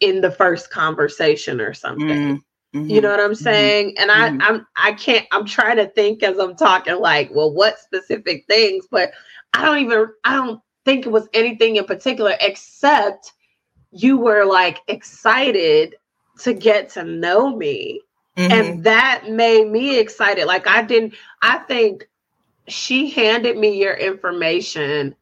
in 0.00 0.20
the 0.20 0.30
first 0.30 0.70
conversation 0.70 1.60
or 1.60 1.72
something. 1.72 2.42
Mm-hmm. 2.74 2.90
You 2.90 3.00
know 3.00 3.10
what 3.10 3.20
I'm 3.20 3.32
mm-hmm. 3.32 3.42
saying? 3.42 3.88
Mm-hmm. 3.88 4.02
And 4.02 4.10
I, 4.10 4.28
mm-hmm. 4.28 4.42
I'm, 4.42 4.66
I 4.76 4.92
can't. 4.92 5.26
I'm 5.32 5.46
trying 5.46 5.76
to 5.76 5.86
think 5.86 6.22
as 6.22 6.38
I'm 6.38 6.56
talking, 6.56 6.98
like, 7.00 7.30
well, 7.32 7.52
what 7.52 7.78
specific 7.78 8.44
things? 8.46 8.86
But 8.90 9.12
I 9.54 9.64
don't 9.64 9.78
even. 9.78 10.08
I 10.24 10.36
don't 10.36 10.60
think 10.84 11.06
it 11.06 11.12
was 11.12 11.28
anything 11.32 11.76
in 11.76 11.84
particular, 11.84 12.34
except 12.40 13.32
you 13.90 14.18
were 14.18 14.44
like 14.44 14.80
excited 14.88 15.96
to 16.40 16.54
get 16.54 16.88
to 16.90 17.04
know 17.04 17.54
me 17.54 18.00
Mm-hmm. 18.36 18.52
And 18.52 18.84
that 18.84 19.28
made 19.28 19.68
me 19.68 19.98
excited. 19.98 20.46
Like 20.46 20.66
I 20.66 20.82
didn't, 20.82 21.14
I 21.42 21.58
think 21.58 22.08
she 22.68 23.10
handed 23.10 23.58
me 23.58 23.78
your 23.78 23.94
information. 23.94 25.14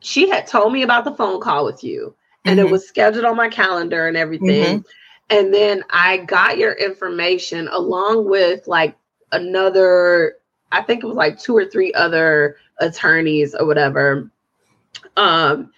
She 0.00 0.28
had 0.28 0.46
told 0.46 0.72
me 0.72 0.82
about 0.82 1.04
the 1.04 1.14
phone 1.14 1.40
call 1.40 1.64
with 1.64 1.82
you, 1.82 2.14
and 2.44 2.58
mm-hmm. 2.58 2.68
it 2.68 2.70
was 2.70 2.86
scheduled 2.86 3.24
on 3.24 3.36
my 3.36 3.48
calendar 3.48 4.06
and 4.06 4.16
everything. 4.16 4.80
Mm-hmm. 4.80 4.88
And 5.30 5.54
then 5.54 5.82
I 5.90 6.18
got 6.18 6.58
your 6.58 6.72
information 6.72 7.68
along 7.68 8.28
with 8.28 8.66
like 8.66 8.96
another, 9.30 10.34
I 10.72 10.82
think 10.82 11.02
it 11.02 11.06
was 11.06 11.16
like 11.16 11.38
two 11.38 11.56
or 11.56 11.64
three 11.64 11.94
other 11.94 12.56
attorneys 12.82 13.54
or 13.54 13.66
whatever 13.66 14.30
um, 15.16 15.72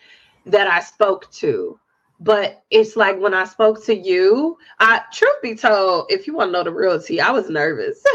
that 0.46 0.66
I 0.66 0.80
spoke 0.80 1.30
to. 1.32 1.78
But 2.20 2.62
it's 2.70 2.96
like 2.96 3.18
when 3.20 3.34
I 3.34 3.44
spoke 3.44 3.84
to 3.86 3.94
you, 3.94 4.56
I 4.78 5.02
truth 5.12 5.42
be 5.42 5.54
told, 5.54 6.06
if 6.10 6.26
you 6.26 6.34
want 6.34 6.48
to 6.48 6.52
know 6.52 6.64
the 6.64 6.72
reality, 6.72 7.20
I 7.20 7.30
was 7.30 7.48
nervous. 7.48 8.02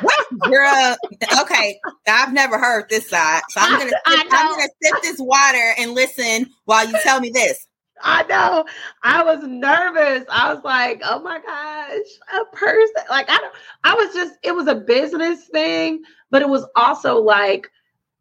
What, 0.00 0.26
girl, 0.40 0.96
okay. 1.42 1.78
I've 2.08 2.32
never 2.32 2.58
heard 2.58 2.88
this 2.90 3.08
side. 3.08 3.42
So 3.50 3.60
I'm 3.60 3.78
gonna 3.78 3.90
sip, 3.90 4.00
I'm 4.06 4.28
gonna 4.28 4.68
sip 4.82 4.94
this 5.00 5.20
water 5.20 5.74
and 5.78 5.92
listen 5.92 6.50
while 6.64 6.88
you 6.88 6.98
tell 7.04 7.20
me 7.20 7.30
this. 7.30 7.68
I 8.02 8.24
know. 8.24 8.66
I 9.02 9.22
was 9.22 9.44
nervous. 9.44 10.24
I 10.28 10.52
was 10.52 10.62
like, 10.64 11.00
oh 11.04 11.20
my 11.20 11.38
gosh, 11.38 12.40
a 12.40 12.56
person. 12.56 13.04
Like 13.08 13.30
I 13.30 13.38
don't 13.38 13.54
I 13.84 13.94
was 13.94 14.14
just 14.14 14.34
it 14.42 14.54
was 14.54 14.66
a 14.66 14.74
business 14.74 15.46
thing, 15.46 16.02
but 16.30 16.42
it 16.42 16.48
was 16.48 16.66
also 16.74 17.20
like 17.20 17.70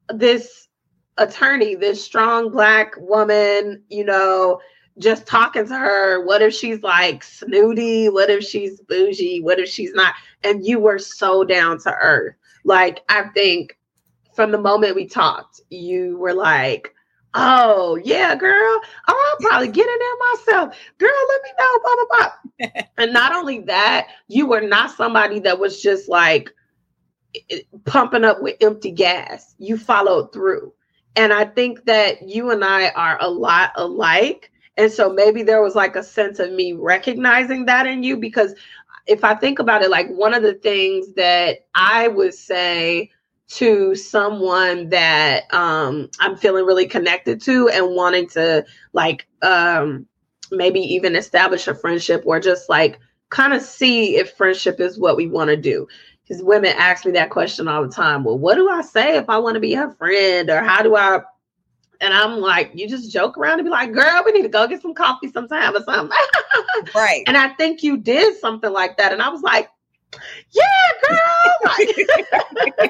this 0.09 0.67
attorney, 1.17 1.75
this 1.75 2.03
strong 2.03 2.51
black 2.51 2.93
woman, 2.97 3.83
you 3.89 4.03
know, 4.03 4.59
just 4.97 5.25
talking 5.25 5.67
to 5.67 5.75
her. 5.75 6.25
What 6.25 6.41
if 6.41 6.53
she's 6.53 6.81
like 6.81 7.23
snooty? 7.23 8.09
What 8.09 8.29
if 8.29 8.43
she's 8.43 8.81
bougie? 8.81 9.41
What 9.41 9.59
if 9.59 9.69
she's 9.69 9.93
not? 9.93 10.13
And 10.43 10.65
you 10.65 10.79
were 10.79 10.99
so 10.99 11.43
down 11.43 11.79
to 11.79 11.93
earth. 11.93 12.35
Like, 12.63 13.01
I 13.09 13.23
think 13.33 13.77
from 14.33 14.51
the 14.51 14.57
moment 14.57 14.95
we 14.95 15.07
talked, 15.07 15.61
you 15.69 16.17
were 16.17 16.33
like, 16.33 16.93
Oh, 17.37 17.99
yeah, 18.01 18.33
girl. 18.33 18.79
Oh, 19.09 19.35
I'll 19.41 19.49
probably 19.49 19.67
get 19.67 19.85
in 19.85 19.99
there 19.99 20.55
myself. 20.55 20.77
Girl, 20.97 21.09
let 21.27 21.41
me 21.43 21.49
know, 21.59 21.79
blah, 21.83 21.95
blah, 21.95 22.31
blah. 22.71 22.81
and 22.97 23.13
not 23.13 23.35
only 23.35 23.59
that, 23.63 24.07
you 24.29 24.47
were 24.47 24.61
not 24.61 24.91
somebody 24.91 25.39
that 25.41 25.59
was 25.59 25.81
just 25.81 26.07
like 26.07 26.49
pumping 27.85 28.23
up 28.23 28.41
with 28.41 28.55
empty 28.61 28.91
gas. 28.91 29.55
You 29.57 29.77
followed 29.77 30.31
through. 30.33 30.73
And 31.15 31.31
I 31.31 31.45
think 31.45 31.85
that 31.85 32.27
you 32.27 32.51
and 32.51 32.63
I 32.63 32.89
are 32.89 33.17
a 33.21 33.29
lot 33.29 33.71
alike 33.75 34.51
and 34.77 34.91
so 34.91 35.11
maybe 35.11 35.43
there 35.43 35.61
was 35.61 35.75
like 35.75 35.95
a 35.95 36.03
sense 36.03 36.39
of 36.39 36.51
me 36.51 36.73
recognizing 36.73 37.65
that 37.65 37.87
in 37.87 38.03
you 38.03 38.17
because 38.17 38.53
if 39.07 39.23
I 39.23 39.35
think 39.35 39.59
about 39.59 39.83
it, 39.83 39.89
like 39.89 40.09
one 40.09 40.33
of 40.33 40.43
the 40.43 40.55
things 40.55 41.13
that 41.13 41.67
I 41.75 42.07
would 42.07 42.33
say 42.33 43.11
to 43.47 43.95
someone 43.95 44.89
that 44.89 45.43
um, 45.53 46.09
I'm 46.19 46.35
feeling 46.35 46.65
really 46.65 46.87
connected 46.87 47.39
to 47.41 47.69
and 47.69 47.95
wanting 47.95 48.27
to 48.29 48.65
like 48.93 49.27
um, 49.43 50.07
maybe 50.51 50.79
even 50.79 51.15
establish 51.15 51.67
a 51.67 51.75
friendship 51.75 52.23
or 52.25 52.39
just 52.39 52.69
like 52.69 52.99
kind 53.29 53.53
of 53.53 53.61
see 53.61 54.17
if 54.17 54.31
friendship 54.31 54.79
is 54.79 54.97
what 54.97 55.15
we 55.15 55.27
want 55.27 55.49
to 55.49 55.57
do. 55.57 55.87
Because 56.27 56.41
women 56.41 56.73
ask 56.75 57.05
me 57.05 57.11
that 57.11 57.29
question 57.29 57.67
all 57.67 57.83
the 57.83 57.93
time. 57.93 58.23
Well, 58.23 58.37
what 58.37 58.55
do 58.55 58.67
I 58.67 58.81
say 58.81 59.17
if 59.17 59.29
I 59.29 59.37
want 59.37 59.55
to 59.55 59.59
be 59.59 59.73
her 59.73 59.91
friend? 59.91 60.49
Or 60.49 60.63
how 60.63 60.81
do 60.81 60.95
I 60.95 61.21
and 62.01 62.13
I'm 62.13 62.39
like, 62.39 62.71
you 62.73 62.87
just 62.87 63.11
joke 63.11 63.37
around 63.37 63.59
and 63.59 63.65
be 63.65 63.69
like, 63.69 63.93
girl, 63.93 64.21
we 64.25 64.31
need 64.31 64.43
to 64.43 64.49
go 64.49 64.67
get 64.67 64.81
some 64.81 64.93
coffee 64.93 65.31
sometime 65.31 65.75
or 65.75 65.83
something. 65.83 66.17
right. 66.95 67.23
And 67.27 67.37
I 67.37 67.49
think 67.49 67.83
you 67.83 67.97
did 67.97 68.37
something 68.37 68.71
like 68.71 68.97
that. 68.97 69.13
And 69.13 69.21
I 69.21 69.29
was 69.29 69.41
like, 69.41 69.69
yeah, 70.51 70.63
girl. 71.09 72.89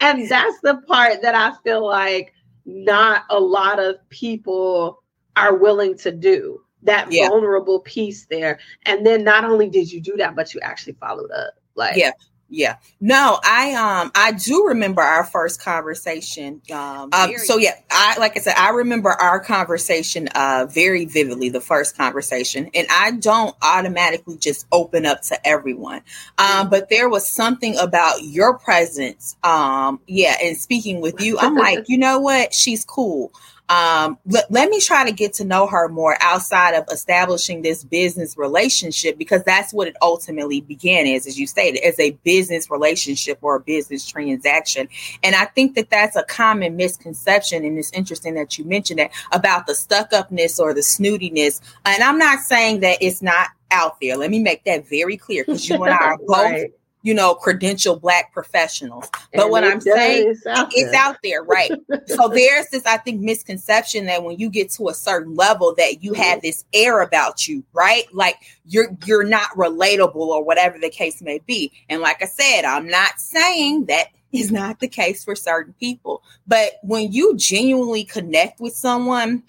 and 0.00 0.28
that's 0.28 0.60
the 0.60 0.82
part 0.86 1.22
that 1.22 1.34
I 1.34 1.52
feel 1.62 1.86
like 1.86 2.32
not 2.64 3.24
a 3.30 3.38
lot 3.38 3.78
of 3.78 3.96
people 4.10 5.02
are 5.36 5.54
willing 5.54 5.96
to 5.98 6.12
do 6.12 6.62
that 6.82 7.10
yeah. 7.10 7.28
vulnerable 7.28 7.80
piece 7.80 8.26
there. 8.26 8.58
And 8.84 9.04
then 9.04 9.24
not 9.24 9.44
only 9.44 9.68
did 9.68 9.90
you 9.90 10.00
do 10.00 10.16
that, 10.16 10.36
but 10.36 10.54
you 10.54 10.60
actually 10.60 10.94
followed 10.94 11.30
up. 11.30 11.54
Like, 11.74 11.96
yeah, 11.96 12.12
yeah. 12.48 12.76
No, 13.00 13.38
I 13.42 13.74
um 13.74 14.12
I 14.14 14.32
do 14.32 14.66
remember 14.68 15.02
our 15.02 15.24
first 15.24 15.60
conversation. 15.60 16.62
Um, 16.72 17.10
um 17.12 17.32
so 17.38 17.58
yeah, 17.58 17.74
I 17.90 18.18
like 18.18 18.36
I 18.36 18.40
said, 18.40 18.54
I 18.56 18.70
remember 18.70 19.10
our 19.10 19.40
conversation 19.40 20.28
uh 20.28 20.66
very 20.68 21.04
vividly, 21.06 21.48
the 21.48 21.60
first 21.60 21.96
conversation. 21.96 22.70
And 22.74 22.86
I 22.90 23.12
don't 23.12 23.54
automatically 23.62 24.36
just 24.36 24.66
open 24.70 25.06
up 25.06 25.22
to 25.22 25.46
everyone. 25.46 26.02
Um, 26.38 26.70
but 26.70 26.88
there 26.88 27.08
was 27.08 27.30
something 27.30 27.76
about 27.78 28.22
your 28.22 28.58
presence. 28.58 29.36
Um, 29.42 30.00
yeah, 30.06 30.36
and 30.42 30.56
speaking 30.56 31.00
with 31.00 31.20
you, 31.20 31.38
I'm 31.38 31.56
like, 31.56 31.84
you 31.88 31.98
know 31.98 32.20
what? 32.20 32.54
She's 32.54 32.84
cool 32.84 33.32
um, 33.68 34.18
let, 34.26 34.50
let 34.50 34.70
me 34.70 34.80
try 34.80 35.04
to 35.04 35.12
get 35.12 35.34
to 35.34 35.44
know 35.44 35.66
her 35.66 35.88
more 35.88 36.16
outside 36.20 36.74
of 36.74 36.84
establishing 36.90 37.62
this 37.62 37.82
business 37.82 38.36
relationship 38.38 39.18
because 39.18 39.42
that's 39.42 39.72
what 39.72 39.88
it 39.88 39.96
ultimately 40.00 40.60
began 40.60 41.06
as, 41.06 41.26
as 41.26 41.38
you 41.38 41.46
stated, 41.46 41.80
as 41.80 41.98
a 41.98 42.12
business 42.22 42.70
relationship 42.70 43.38
or 43.42 43.56
a 43.56 43.60
business 43.60 44.06
transaction. 44.06 44.88
And 45.22 45.34
I 45.34 45.46
think 45.46 45.74
that 45.74 45.90
that's 45.90 46.14
a 46.14 46.22
common 46.22 46.76
misconception. 46.76 47.64
And 47.64 47.76
it's 47.76 47.92
interesting 47.92 48.34
that 48.34 48.56
you 48.56 48.64
mentioned 48.64 49.00
that 49.00 49.10
about 49.32 49.66
the 49.66 49.74
stuck 49.74 50.12
upness 50.12 50.60
or 50.60 50.72
the 50.72 50.82
snootiness. 50.82 51.60
And 51.84 52.02
I'm 52.02 52.18
not 52.18 52.40
saying 52.40 52.80
that 52.80 52.98
it's 53.00 53.20
not 53.20 53.48
out 53.72 54.00
there. 54.00 54.16
Let 54.16 54.30
me 54.30 54.38
make 54.38 54.64
that 54.64 54.88
very 54.88 55.16
clear 55.16 55.44
because 55.44 55.68
you 55.68 55.82
and 55.82 55.92
I 55.92 55.96
are 55.96 56.18
both 56.26 56.36
right 56.36 56.72
you 57.06 57.14
know, 57.14 57.36
credential 57.36 57.94
black 57.94 58.32
professionals. 58.32 59.08
But 59.32 59.42
and 59.42 59.50
what 59.52 59.62
I'm 59.62 59.80
saying, 59.80 60.28
it's 60.28 60.44
out, 60.44 60.72
it's 60.72 60.92
out 60.92 61.16
there, 61.22 61.40
right? 61.44 61.70
so 62.08 62.26
there's 62.34 62.68
this, 62.70 62.84
I 62.84 62.96
think, 62.96 63.20
misconception 63.20 64.06
that 64.06 64.24
when 64.24 64.40
you 64.40 64.50
get 64.50 64.72
to 64.72 64.88
a 64.88 64.94
certain 64.94 65.36
level, 65.36 65.72
that 65.78 66.02
you 66.02 66.14
have 66.14 66.42
this 66.42 66.64
air 66.72 67.02
about 67.02 67.46
you, 67.46 67.62
right? 67.72 68.12
Like 68.12 68.38
you're 68.64 68.88
you're 69.04 69.22
not 69.22 69.50
relatable 69.50 70.16
or 70.16 70.42
whatever 70.42 70.80
the 70.80 70.90
case 70.90 71.22
may 71.22 71.38
be. 71.46 71.70
And 71.88 72.00
like 72.00 72.20
I 72.24 72.26
said, 72.26 72.64
I'm 72.64 72.88
not 72.88 73.20
saying 73.20 73.84
that 73.84 74.08
is 74.32 74.50
not 74.50 74.80
the 74.80 74.88
case 74.88 75.22
for 75.22 75.36
certain 75.36 75.74
people. 75.74 76.24
But 76.48 76.72
when 76.82 77.12
you 77.12 77.36
genuinely 77.36 78.02
connect 78.02 78.58
with 78.58 78.74
someone 78.74 79.44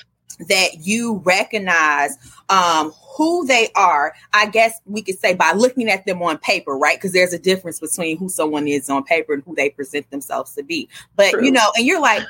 that 0.47 0.85
you 0.85 1.21
recognize 1.25 2.17
um, 2.49 2.91
who 3.15 3.45
they 3.45 3.69
are, 3.75 4.13
I 4.33 4.45
guess 4.47 4.79
we 4.85 5.01
could 5.01 5.17
say 5.19 5.33
by 5.33 5.51
looking 5.53 5.89
at 5.89 6.05
them 6.05 6.21
on 6.21 6.37
paper, 6.37 6.77
right? 6.77 6.97
Because 6.97 7.13
there's 7.13 7.33
a 7.33 7.39
difference 7.39 7.79
between 7.79 8.17
who 8.17 8.29
someone 8.29 8.67
is 8.67 8.89
on 8.89 9.03
paper 9.03 9.33
and 9.33 9.43
who 9.43 9.55
they 9.55 9.69
present 9.69 10.09
themselves 10.11 10.53
to 10.55 10.63
be. 10.63 10.87
But 11.15 11.31
True. 11.31 11.45
you 11.45 11.51
know, 11.51 11.71
and 11.75 11.85
you're 11.85 12.01
like, 12.01 12.23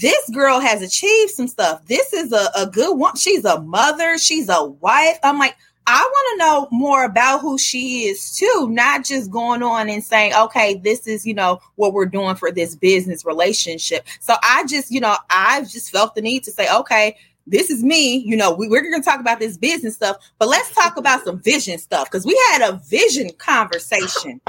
this 0.00 0.28
girl 0.30 0.60
has 0.60 0.82
achieved 0.82 1.30
some 1.30 1.48
stuff. 1.48 1.86
This 1.86 2.12
is 2.12 2.32
a, 2.32 2.50
a 2.56 2.66
good 2.66 2.98
one. 2.98 3.16
She's 3.16 3.44
a 3.44 3.60
mother, 3.62 4.18
she's 4.18 4.48
a 4.48 4.64
wife. 4.64 5.18
I'm 5.22 5.38
like, 5.38 5.56
I 5.88 6.00
want 6.02 6.32
to 6.32 6.44
know 6.44 6.68
more 6.72 7.04
about 7.04 7.40
who 7.40 7.56
she 7.58 8.06
is 8.06 8.36
too, 8.36 8.68
not 8.70 9.04
just 9.04 9.30
going 9.30 9.62
on 9.62 9.88
and 9.88 10.02
saying, 10.02 10.32
okay, 10.34 10.74
this 10.74 11.06
is, 11.06 11.24
you 11.24 11.32
know, 11.32 11.60
what 11.76 11.92
we're 11.92 12.06
doing 12.06 12.34
for 12.34 12.50
this 12.50 12.74
business 12.74 13.24
relationship. 13.24 14.04
So 14.18 14.34
I 14.42 14.66
just, 14.66 14.90
you 14.90 14.98
know, 14.98 15.16
I've 15.30 15.70
just 15.70 15.92
felt 15.92 16.16
the 16.16 16.22
need 16.22 16.42
to 16.44 16.50
say, 16.50 16.68
okay, 16.74 17.16
this 17.46 17.70
is 17.70 17.82
me. 17.82 18.16
You 18.18 18.36
know, 18.36 18.52
we, 18.52 18.68
we're 18.68 18.82
going 18.82 19.00
to 19.00 19.04
talk 19.04 19.20
about 19.20 19.38
this 19.38 19.56
business 19.56 19.94
stuff, 19.94 20.16
but 20.38 20.48
let's 20.48 20.74
talk 20.74 20.96
about 20.96 21.24
some 21.24 21.40
vision 21.40 21.78
stuff 21.78 22.10
because 22.10 22.26
we 22.26 22.38
had 22.52 22.62
a 22.62 22.80
vision 22.88 23.30
conversation. 23.38 24.40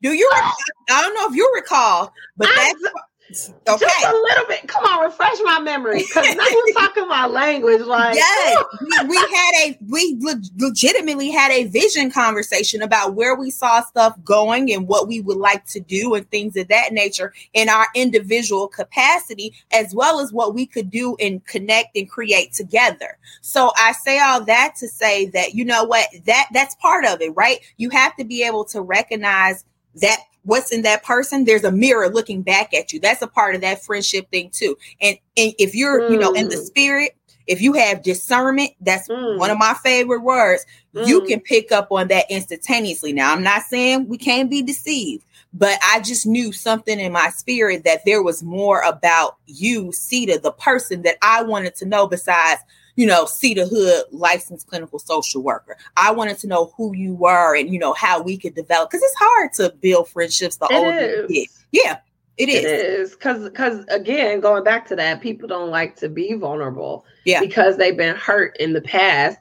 Do 0.00 0.12
you? 0.12 0.30
I 0.32 1.02
don't 1.02 1.14
know 1.14 1.28
if 1.28 1.34
you 1.34 1.50
recall, 1.56 2.12
but 2.36 2.48
that's 2.54 2.82
Okay. 3.30 3.54
Just 3.66 4.06
a 4.06 4.12
little 4.12 4.46
bit. 4.46 4.66
Come 4.66 4.84
on, 4.84 5.04
refresh 5.04 5.36
my 5.44 5.60
memory 5.60 5.98
because 5.98 6.34
now 6.34 6.46
you're 6.48 6.72
talking 6.78 7.06
my 7.08 7.26
language. 7.26 7.82
Like, 7.82 8.14
yes, 8.14 8.64
we, 8.80 9.08
we, 9.08 9.16
had 9.16 9.52
a 9.64 9.78
we 9.86 10.16
le- 10.20 10.40
legitimately 10.56 11.30
had 11.30 11.50
a 11.50 11.64
vision 11.64 12.10
conversation 12.10 12.80
about 12.80 13.14
where 13.14 13.34
we 13.36 13.50
saw 13.50 13.82
stuff 13.82 14.16
going 14.24 14.72
and 14.72 14.88
what 14.88 15.08
we 15.08 15.20
would 15.20 15.36
like 15.36 15.66
to 15.66 15.80
do 15.80 16.14
and 16.14 16.28
things 16.30 16.56
of 16.56 16.68
that 16.68 16.92
nature 16.92 17.34
in 17.52 17.68
our 17.68 17.88
individual 17.94 18.66
capacity, 18.66 19.52
as 19.72 19.94
well 19.94 20.20
as 20.20 20.32
what 20.32 20.54
we 20.54 20.64
could 20.64 20.88
do 20.90 21.14
and 21.20 21.44
connect 21.44 21.96
and 21.96 22.08
create 22.08 22.54
together. 22.54 23.18
So 23.42 23.72
I 23.76 23.92
say 23.92 24.18
all 24.20 24.42
that 24.44 24.74
to 24.78 24.88
say 24.88 25.26
that 25.26 25.54
you 25.54 25.66
know 25.66 25.84
what 25.84 26.06
that 26.24 26.46
that's 26.54 26.74
part 26.76 27.04
of 27.04 27.20
it, 27.20 27.30
right? 27.36 27.58
You 27.76 27.90
have 27.90 28.16
to 28.16 28.24
be 28.24 28.42
able 28.42 28.64
to 28.66 28.80
recognize 28.80 29.64
that 30.00 30.18
what's 30.42 30.72
in 30.72 30.82
that 30.82 31.02
person 31.02 31.44
there's 31.44 31.64
a 31.64 31.72
mirror 31.72 32.08
looking 32.08 32.42
back 32.42 32.72
at 32.74 32.92
you 32.92 33.00
that's 33.00 33.22
a 33.22 33.26
part 33.26 33.54
of 33.54 33.60
that 33.60 33.84
friendship 33.84 34.30
thing 34.30 34.50
too 34.50 34.76
and, 35.00 35.16
and 35.36 35.52
if 35.58 35.74
you're 35.74 36.02
mm. 36.02 36.12
you 36.12 36.18
know 36.18 36.32
in 36.32 36.48
the 36.48 36.56
mm. 36.56 36.64
spirit 36.64 37.16
if 37.46 37.60
you 37.60 37.72
have 37.72 38.02
discernment 38.02 38.70
that's 38.80 39.08
mm. 39.08 39.38
one 39.38 39.50
of 39.50 39.58
my 39.58 39.74
favorite 39.82 40.22
words 40.22 40.64
mm. 40.94 41.06
you 41.06 41.22
can 41.22 41.40
pick 41.40 41.72
up 41.72 41.88
on 41.90 42.08
that 42.08 42.24
instantaneously 42.30 43.12
now 43.12 43.32
i'm 43.32 43.42
not 43.42 43.62
saying 43.62 44.08
we 44.08 44.16
can't 44.16 44.50
be 44.50 44.62
deceived 44.62 45.24
but 45.52 45.78
i 45.84 46.00
just 46.00 46.26
knew 46.26 46.52
something 46.52 47.00
in 47.00 47.12
my 47.12 47.28
spirit 47.30 47.84
that 47.84 48.04
there 48.04 48.22
was 48.22 48.42
more 48.42 48.80
about 48.82 49.36
you 49.46 49.86
Seida, 49.86 50.40
the 50.40 50.52
person 50.52 51.02
that 51.02 51.16
i 51.20 51.42
wanted 51.42 51.74
to 51.76 51.86
know 51.86 52.06
besides 52.06 52.60
you 52.98 53.06
know, 53.06 53.26
Seida 53.26 53.70
Hood, 53.70 54.06
licensed 54.10 54.66
clinical 54.66 54.98
social 54.98 55.40
worker. 55.40 55.76
I 55.96 56.10
wanted 56.10 56.36
to 56.38 56.48
know 56.48 56.74
who 56.76 56.96
you 56.96 57.14
were 57.14 57.54
and, 57.54 57.72
you 57.72 57.78
know, 57.78 57.92
how 57.92 58.20
we 58.20 58.36
could 58.36 58.56
develop 58.56 58.90
because 58.90 59.04
it's 59.04 59.14
hard 59.16 59.52
to 59.52 59.72
build 59.80 60.08
friendships 60.08 60.56
the 60.56 60.66
it 60.68 60.74
older 60.74 61.22
you 61.22 61.28
get. 61.28 61.48
Yeah. 61.70 61.98
It 62.38 62.48
is. 62.48 62.64
It 62.64 62.70
is 62.70 63.10
because 63.12 63.44
because 63.44 63.84
again, 63.84 64.40
going 64.40 64.64
back 64.64 64.84
to 64.88 64.96
that, 64.96 65.20
people 65.20 65.46
don't 65.46 65.70
like 65.70 65.94
to 65.96 66.08
be 66.08 66.32
vulnerable. 66.32 67.04
Yeah. 67.24 67.38
Because 67.38 67.76
they've 67.76 67.96
been 67.96 68.16
hurt 68.16 68.56
in 68.58 68.72
the 68.72 68.82
past. 68.82 69.38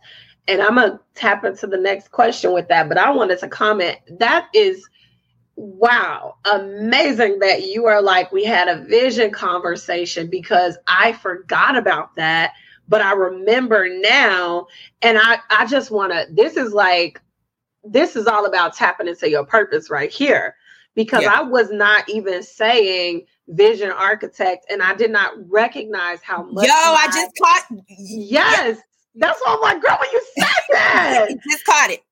And 0.47 0.61
I'm 0.61 0.75
gonna 0.75 0.99
tap 1.15 1.43
into 1.43 1.65
the 1.65 1.77
next 1.77 2.11
question 2.11 2.53
with 2.53 2.67
that, 2.67 2.87
but 2.87 2.99
I 2.99 3.09
wanted 3.09 3.39
to 3.39 3.47
comment. 3.47 3.97
That 4.19 4.49
is 4.53 4.87
wow, 5.55 6.35
amazing 6.53 7.39
that 7.39 7.63
you 7.63 7.87
are 7.87 8.03
like, 8.03 8.31
we 8.31 8.43
had 8.43 8.67
a 8.67 8.83
vision 8.83 9.31
conversation 9.31 10.29
because 10.29 10.77
I 10.85 11.13
forgot 11.13 11.75
about 11.75 12.15
that, 12.17 12.53
but 12.88 13.02
I 13.02 13.13
remember 13.13 13.88
now. 13.89 14.67
And 15.02 15.17
I, 15.17 15.39
I 15.50 15.65
just 15.65 15.91
want 15.91 16.12
to, 16.12 16.26
this 16.32 16.58
is 16.58 16.73
like, 16.73 17.21
this 17.84 18.15
is 18.15 18.28
all 18.28 18.45
about 18.45 18.76
tapping 18.76 19.08
into 19.08 19.30
your 19.30 19.45
purpose 19.45 19.89
right 19.89 20.12
here 20.12 20.56
because 20.95 21.23
yeah. 21.23 21.34
I 21.34 21.41
was 21.41 21.71
not 21.71 22.10
even 22.10 22.43
saying 22.43 23.26
vision 23.50 23.91
architect 23.91 24.65
and 24.69 24.82
I 24.82 24.93
did 24.93 25.12
not 25.12 25.34
recognize 25.50 26.21
how 26.21 26.43
much. 26.43 26.67
Yo, 26.67 26.73
I, 26.73 27.08
I 27.08 27.12
just 27.13 27.32
caught. 27.41 27.80
Yes. 27.88 28.80
That's 29.15 29.39
what 29.41 29.56
I'm 29.56 29.62
like, 29.62 29.82
girl, 29.82 29.97
when 30.00 30.10
you 30.12 30.21
said 30.38 30.47
that, 30.71 31.28
just 31.50 31.65
caught 31.65 31.89
it. 31.91 32.04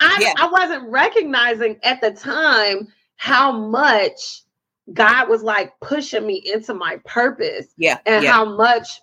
I, 0.00 0.18
yeah. 0.20 0.32
I 0.38 0.48
wasn't 0.48 0.88
recognizing 0.88 1.78
at 1.82 2.00
the 2.00 2.12
time 2.12 2.88
how 3.16 3.52
much 3.52 4.42
God 4.92 5.28
was 5.28 5.42
like 5.42 5.72
pushing 5.80 6.26
me 6.26 6.42
into 6.52 6.74
my 6.74 6.98
purpose. 7.04 7.66
Yeah. 7.76 7.98
And 8.06 8.24
yeah. 8.24 8.32
how 8.32 8.56
much, 8.56 9.00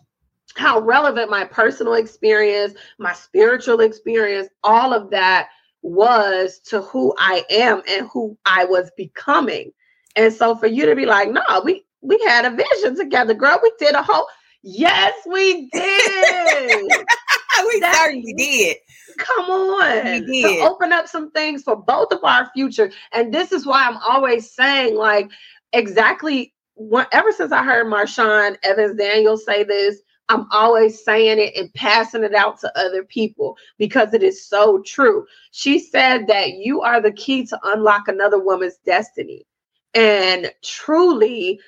how 0.55 0.79
relevant 0.79 1.29
my 1.29 1.45
personal 1.45 1.93
experience, 1.93 2.73
my 2.97 3.13
spiritual 3.13 3.81
experience, 3.81 4.47
all 4.63 4.93
of 4.93 5.09
that 5.11 5.49
was 5.81 6.59
to 6.59 6.81
who 6.81 7.13
I 7.17 7.45
am 7.49 7.81
and 7.87 8.07
who 8.07 8.37
I 8.45 8.65
was 8.65 8.91
becoming. 8.97 9.71
And 10.15 10.33
so 10.33 10.55
for 10.55 10.67
you 10.67 10.85
to 10.85 10.95
be 10.95 11.05
like, 11.05 11.29
no, 11.29 11.41
we 11.63 11.85
we 12.01 12.19
had 12.27 12.45
a 12.45 12.51
vision 12.51 12.95
together, 12.95 13.33
girl. 13.33 13.59
We 13.61 13.71
did 13.79 13.95
a 13.95 14.01
whole 14.01 14.27
yes, 14.63 15.13
we 15.25 15.69
did. 15.71 16.83
we 17.67 17.79
that, 17.79 17.95
certainly 17.97 18.33
did. 18.33 18.77
Come 19.17 19.45
on. 19.49 20.25
To 20.25 20.59
open 20.61 20.91
up 20.91 21.07
some 21.07 21.31
things 21.31 21.63
for 21.63 21.75
both 21.75 22.11
of 22.11 22.23
our 22.23 22.49
future. 22.53 22.91
And 23.11 23.33
this 23.33 23.51
is 23.51 23.65
why 23.65 23.85
I'm 23.85 23.97
always 23.97 24.51
saying, 24.51 24.95
like, 24.95 25.29
exactly 25.73 26.53
what 26.73 27.07
ever 27.11 27.31
since 27.31 27.51
I 27.51 27.63
heard 27.63 27.87
Marshawn 27.87 28.57
Evans 28.63 28.97
Daniel 28.97 29.37
say 29.37 29.63
this, 29.63 30.01
I'm 30.29 30.47
always 30.51 31.03
saying 31.03 31.39
it 31.39 31.55
and 31.55 31.73
passing 31.73 32.23
it 32.23 32.33
out 32.33 32.59
to 32.61 32.79
other 32.79 33.03
people 33.03 33.57
because 33.77 34.13
it 34.13 34.23
is 34.23 34.47
so 34.47 34.81
true. 34.81 35.25
She 35.51 35.79
said 35.79 36.27
that 36.27 36.53
you 36.53 36.81
are 36.81 37.01
the 37.01 37.11
key 37.11 37.45
to 37.47 37.59
unlock 37.63 38.07
another 38.07 38.39
woman's 38.39 38.77
destiny. 38.85 39.45
And 39.93 40.51
truly, 40.63 41.59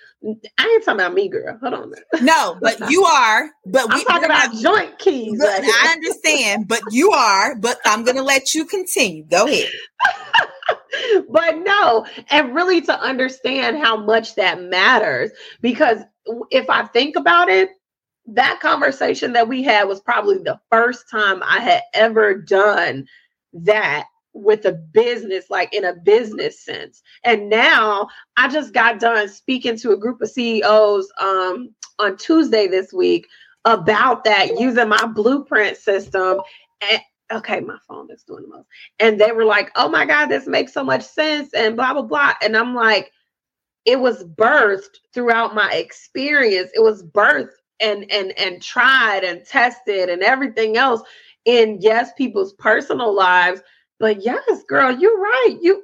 I 0.58 0.66
ain't 0.66 0.84
talking 0.84 1.00
about 1.00 1.14
me, 1.14 1.30
girl. 1.30 1.58
Hold 1.62 1.74
on. 1.74 1.94
No, 2.22 2.58
but 2.62 2.90
you 2.90 3.04
are. 3.04 3.50
But 3.66 3.88
we, 3.90 3.96
I'm 3.96 4.06
talking 4.06 4.26
about 4.26 4.54
not, 4.54 4.62
joint 4.62 5.00
keys. 5.00 5.40
Right 5.40 5.62
I 5.64 5.94
understand, 5.94 6.68
but 6.68 6.82
you 6.92 7.12
are. 7.12 7.56
But 7.56 7.80
I'm 7.86 8.04
going 8.04 8.18
to 8.18 8.24
let 8.24 8.54
you 8.54 8.66
continue. 8.66 9.24
Go 9.24 9.46
ahead. 9.46 9.70
but 11.30 11.60
no, 11.60 12.06
and 12.30 12.54
really 12.54 12.82
to 12.82 13.00
understand 13.00 13.78
how 13.78 13.96
much 13.96 14.36
that 14.36 14.62
matters, 14.62 15.32
because 15.62 16.00
if 16.52 16.70
I 16.70 16.86
think 16.88 17.16
about 17.16 17.50
it, 17.50 17.70
that 18.28 18.60
conversation 18.62 19.34
that 19.34 19.48
we 19.48 19.64
had 19.64 19.86
was 19.86 20.02
probably 20.02 20.38
the 20.38 20.60
first 20.70 21.10
time 21.10 21.42
I 21.44 21.60
had 21.60 21.82
ever 21.94 22.36
done 22.36 23.08
that 23.54 24.08
with 24.34 24.66
a 24.66 24.74
business, 24.74 25.50
like 25.50 25.74
in 25.74 25.86
a 25.86 25.94
business 25.94 26.64
sense. 26.64 27.02
And 27.24 27.50
now 27.50 28.08
I 28.36 28.50
just 28.50 28.74
got 28.74 29.00
done 29.00 29.30
speaking 29.30 29.78
to 29.78 29.92
a 29.92 29.98
group 29.98 30.22
of 30.22 30.30
CEOs 30.30 31.12
um, 31.20 31.74
on 32.00 32.18
Tuesday 32.18 32.68
this 32.68 32.94
week 32.94 33.28
about 33.66 34.24
that 34.26 34.60
using 34.60 34.90
my 34.90 35.06
blueprint 35.08 35.78
system. 35.78 36.42
And 36.82 37.02
okay, 37.32 37.62
my 37.62 37.78
phone 37.88 38.12
is 38.12 38.24
doing 38.24 38.44
the 38.44 38.50
most. 38.50 38.68
And 39.00 39.20
they 39.20 39.32
were 39.32 39.46
like, 39.46 39.72
oh 39.76 39.90
my 39.90 40.06
God, 40.06 40.28
this 40.28 40.48
makes 40.48 40.74
so 40.74 40.84
much 40.84 41.04
sense, 41.04 41.54
and 41.54 41.76
blah, 41.76 41.94
blah, 41.94 42.04
blah. 42.04 42.34
And 42.42 42.56
I'm 42.56 42.76
like, 42.76 43.12
it 43.86 44.00
was 44.00 44.24
birthed 44.24 44.98
throughout 45.14 45.56
my 45.56 45.72
experience. 45.72 46.70
It 46.76 46.82
was 46.82 47.04
birthed 47.04 47.52
and 47.80 48.10
and 48.12 48.38
and 48.40 48.62
tried 48.62 49.24
and 49.24 49.46
tested 49.46 50.10
and 50.10 50.24
everything 50.24 50.78
else 50.78 51.02
in 51.46 51.78
yes 51.80 52.12
people's 52.18 52.54
personal 52.54 53.16
lives 53.16 53.62
but 54.00 54.24
yes, 54.24 54.64
girl, 54.68 54.92
you're 54.92 55.20
right. 55.20 55.58
You 55.62 55.84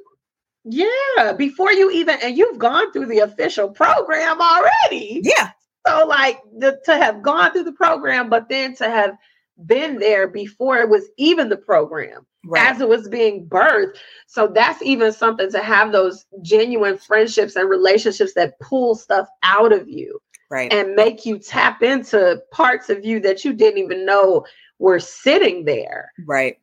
yeah, 0.65 1.33
before 1.33 1.73
you 1.73 1.91
even 1.91 2.17
and 2.21 2.37
you've 2.37 2.59
gone 2.59 2.91
through 2.91 3.07
the 3.07 3.19
official 3.19 3.69
program 3.69 4.39
already. 4.39 5.21
Yeah. 5.23 5.51
So 5.85 6.05
like 6.07 6.39
the, 6.57 6.79
to 6.85 6.95
have 6.95 7.21
gone 7.21 7.51
through 7.51 7.65
the 7.65 7.73
program, 7.73 8.29
but 8.29 8.47
then 8.47 8.73
to 8.75 8.85
have 8.85 9.17
been 9.65 9.99
there 9.99 10.27
before 10.27 10.77
it 10.77 10.89
was 10.89 11.09
even 11.17 11.49
the 11.49 11.57
program 11.57 12.25
right. 12.45 12.71
as 12.71 12.79
it 12.79 12.87
was 12.87 13.09
being 13.09 13.45
birthed. 13.45 13.97
So 14.27 14.47
that's 14.47 14.81
even 14.81 15.11
something 15.11 15.51
to 15.51 15.61
have 15.61 15.91
those 15.91 16.25
genuine 16.41 16.97
friendships 16.97 17.57
and 17.57 17.69
relationships 17.69 18.33
that 18.35 18.57
pull 18.59 18.95
stuff 18.95 19.27
out 19.43 19.73
of 19.73 19.89
you. 19.89 20.19
Right. 20.53 20.71
And 20.71 20.93
make 20.93 21.25
you 21.25 21.39
tap 21.39 21.81
into 21.81 22.39
parts 22.51 22.91
of 22.91 23.03
you 23.03 23.19
that 23.21 23.43
you 23.43 23.53
didn't 23.53 23.79
even 23.79 24.05
know 24.05 24.45
were 24.77 24.99
sitting 24.99 25.65
there. 25.65 26.11
Right. 26.27 26.57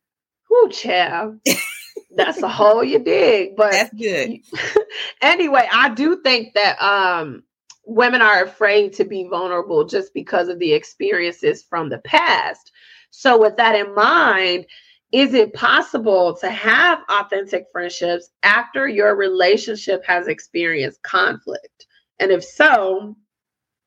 Whoo, 0.48 0.68
child. 0.70 1.40
That's 2.14 2.40
a 2.40 2.48
hole 2.48 2.85
you 2.85 3.00
dig. 3.00 3.57
But 3.57 3.72
that's 3.72 3.94
good. 3.94 4.38
anyway, 5.20 5.68
I 5.72 5.88
do 5.88 6.22
think 6.22 6.55
that 6.55 6.81
um 6.81 7.42
women 7.85 8.22
are 8.22 8.44
afraid 8.44 8.92
to 8.92 9.05
be 9.05 9.26
vulnerable 9.29 9.85
just 9.85 10.14
because 10.14 10.46
of 10.46 10.61
the 10.61 10.72
experiences 10.72 11.64
from 11.68 11.88
the 11.88 11.98
past. 11.98 12.70
So, 13.11 13.40
with 13.40 13.57
that 13.57 13.74
in 13.74 13.92
mind, 13.94 14.66
is 15.12 15.35
it 15.35 15.53
possible 15.53 16.37
to 16.37 16.48
have 16.48 17.00
authentic 17.09 17.66
friendships 17.72 18.31
after 18.44 18.87
your 18.87 19.16
relationship 19.16 20.05
has 20.05 20.29
experienced 20.29 21.03
conflict? 21.03 21.87
And 22.20 22.31
if 22.31 22.44
so, 22.44 23.16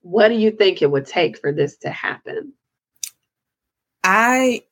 what 0.04 0.28
do 0.28 0.36
you 0.36 0.52
think 0.52 0.82
it 0.82 0.92
would 0.92 1.08
take 1.08 1.40
for 1.40 1.52
this 1.52 1.78
to 1.78 1.90
happen? 1.90 2.54
I 4.04 4.64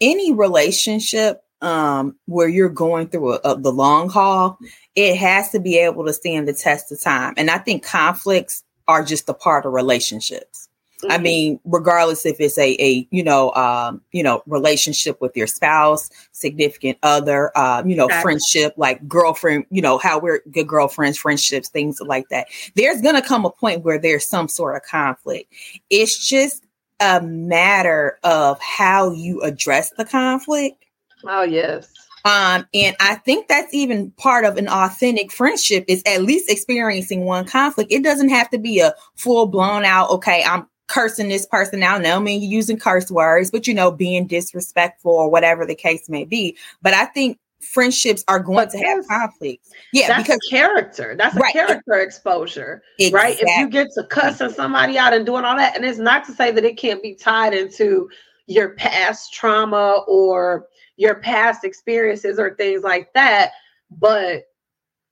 any 0.00 0.32
relationship 0.32 1.42
um, 1.60 2.16
where 2.26 2.48
you're 2.48 2.68
going 2.68 3.08
through 3.08 3.34
a, 3.34 3.40
a, 3.44 3.58
the 3.58 3.72
long 3.72 4.10
haul, 4.10 4.58
it 4.94 5.16
has 5.16 5.50
to 5.50 5.58
be 5.58 5.78
able 5.78 6.04
to 6.04 6.12
stand 6.12 6.46
the 6.46 6.52
test 6.52 6.92
of 6.92 7.00
time. 7.00 7.34
And 7.36 7.50
I 7.50 7.58
think 7.58 7.82
conflicts 7.82 8.62
are 8.86 9.02
just 9.02 9.28
a 9.28 9.34
part 9.34 9.64
of 9.64 9.72
relationships. 9.72 10.68
Mm-hmm. 11.04 11.12
I 11.12 11.18
mean, 11.18 11.60
regardless 11.64 12.24
if 12.24 12.40
it's 12.40 12.58
a, 12.58 12.76
a 12.82 13.06
you 13.10 13.22
know, 13.22 13.52
um, 13.52 14.00
you 14.12 14.22
know, 14.22 14.42
relationship 14.46 15.20
with 15.20 15.36
your 15.36 15.46
spouse, 15.46 16.10
significant 16.32 16.98
other, 17.02 17.56
uh, 17.56 17.82
you 17.84 17.94
know, 17.94 18.08
friendship, 18.22 18.74
like 18.76 19.06
girlfriend, 19.06 19.66
you 19.70 19.82
know, 19.82 19.98
how 19.98 20.18
we're 20.18 20.40
good 20.50 20.66
girlfriends, 20.66 21.18
friendships, 21.18 21.68
things 21.68 22.00
like 22.00 22.28
that. 22.30 22.48
There's 22.74 23.00
gonna 23.00 23.22
come 23.22 23.44
a 23.44 23.50
point 23.50 23.84
where 23.84 23.98
there's 23.98 24.26
some 24.26 24.48
sort 24.48 24.76
of 24.76 24.82
conflict. 24.82 25.52
It's 25.90 26.26
just 26.26 26.64
a 27.00 27.20
matter 27.20 28.18
of 28.24 28.58
how 28.60 29.12
you 29.12 29.42
address 29.42 29.90
the 29.96 30.04
conflict. 30.04 30.84
Oh, 31.26 31.42
yes. 31.42 31.92
Um, 32.24 32.66
and 32.72 32.96
I 33.00 33.16
think 33.16 33.48
that's 33.48 33.74
even 33.74 34.10
part 34.12 34.46
of 34.46 34.56
an 34.56 34.68
authentic 34.68 35.30
friendship 35.30 35.84
is 35.88 36.02
at 36.06 36.22
least 36.22 36.50
experiencing 36.50 37.26
one 37.26 37.44
conflict. 37.44 37.92
It 37.92 38.02
doesn't 38.02 38.30
have 38.30 38.48
to 38.50 38.58
be 38.58 38.80
a 38.80 38.94
full 39.14 39.46
blown 39.46 39.84
out, 39.84 40.08
okay, 40.10 40.42
I'm 40.42 40.66
cursing 40.86 41.28
this 41.28 41.46
person 41.46 41.82
out. 41.82 42.02
No, 42.02 42.16
I 42.16 42.18
mean 42.18 42.42
you're 42.42 42.50
using 42.50 42.78
curse 42.78 43.10
words, 43.10 43.50
but 43.50 43.66
you 43.66 43.74
know, 43.74 43.90
being 43.90 44.26
disrespectful 44.26 45.12
or 45.12 45.30
whatever 45.30 45.64
the 45.64 45.74
case 45.74 46.08
may 46.08 46.24
be. 46.24 46.56
But 46.82 46.94
I 46.94 47.06
think 47.06 47.38
friendships 47.60 48.24
are 48.28 48.40
going 48.40 48.68
to 48.68 48.78
have 48.78 49.06
conflicts. 49.08 49.70
Yeah, 49.92 50.08
that's 50.08 50.22
because 50.22 50.40
character. 50.50 51.14
That's 51.16 51.36
a 51.36 51.40
right. 51.40 51.52
character 51.52 51.94
exposure, 51.94 52.82
exactly. 52.98 53.18
right? 53.18 53.36
If 53.40 53.58
you 53.58 53.68
get 53.68 53.88
to 53.94 54.04
cussing 54.04 54.50
somebody 54.50 54.98
out 54.98 55.14
and 55.14 55.24
doing 55.24 55.44
all 55.44 55.56
that, 55.56 55.76
and 55.76 55.84
it's 55.84 55.98
not 55.98 56.24
to 56.26 56.32
say 56.32 56.50
that 56.50 56.64
it 56.64 56.76
can't 56.76 57.02
be 57.02 57.14
tied 57.14 57.54
into 57.54 58.08
your 58.46 58.70
past 58.70 59.32
trauma 59.32 60.04
or 60.06 60.66
your 60.96 61.14
past 61.16 61.64
experiences 61.64 62.38
or 62.38 62.54
things 62.54 62.82
like 62.82 63.12
that, 63.14 63.52
but 63.90 64.44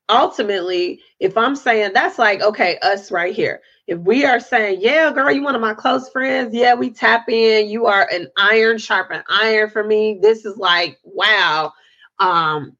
ultimately, 0.08 1.00
if 1.20 1.36
I'm 1.36 1.56
saying 1.56 1.92
that's 1.94 2.18
like, 2.18 2.42
okay, 2.42 2.78
us 2.82 3.10
right 3.10 3.34
here. 3.34 3.60
If 3.92 3.98
we 3.98 4.24
are 4.24 4.40
saying, 4.40 4.78
yeah, 4.80 5.12
girl, 5.12 5.30
you 5.30 5.42
one 5.42 5.54
of 5.54 5.60
my 5.60 5.74
close 5.74 6.08
friends, 6.08 6.54
yeah, 6.54 6.72
we 6.72 6.88
tap 6.88 7.28
in, 7.28 7.68
you 7.68 7.84
are 7.84 8.08
an 8.10 8.26
iron 8.38 8.78
sharpened 8.78 9.22
iron 9.28 9.68
for 9.68 9.84
me. 9.84 10.18
This 10.22 10.46
is 10.46 10.56
like, 10.56 10.98
wow, 11.04 11.74
um, 12.18 12.74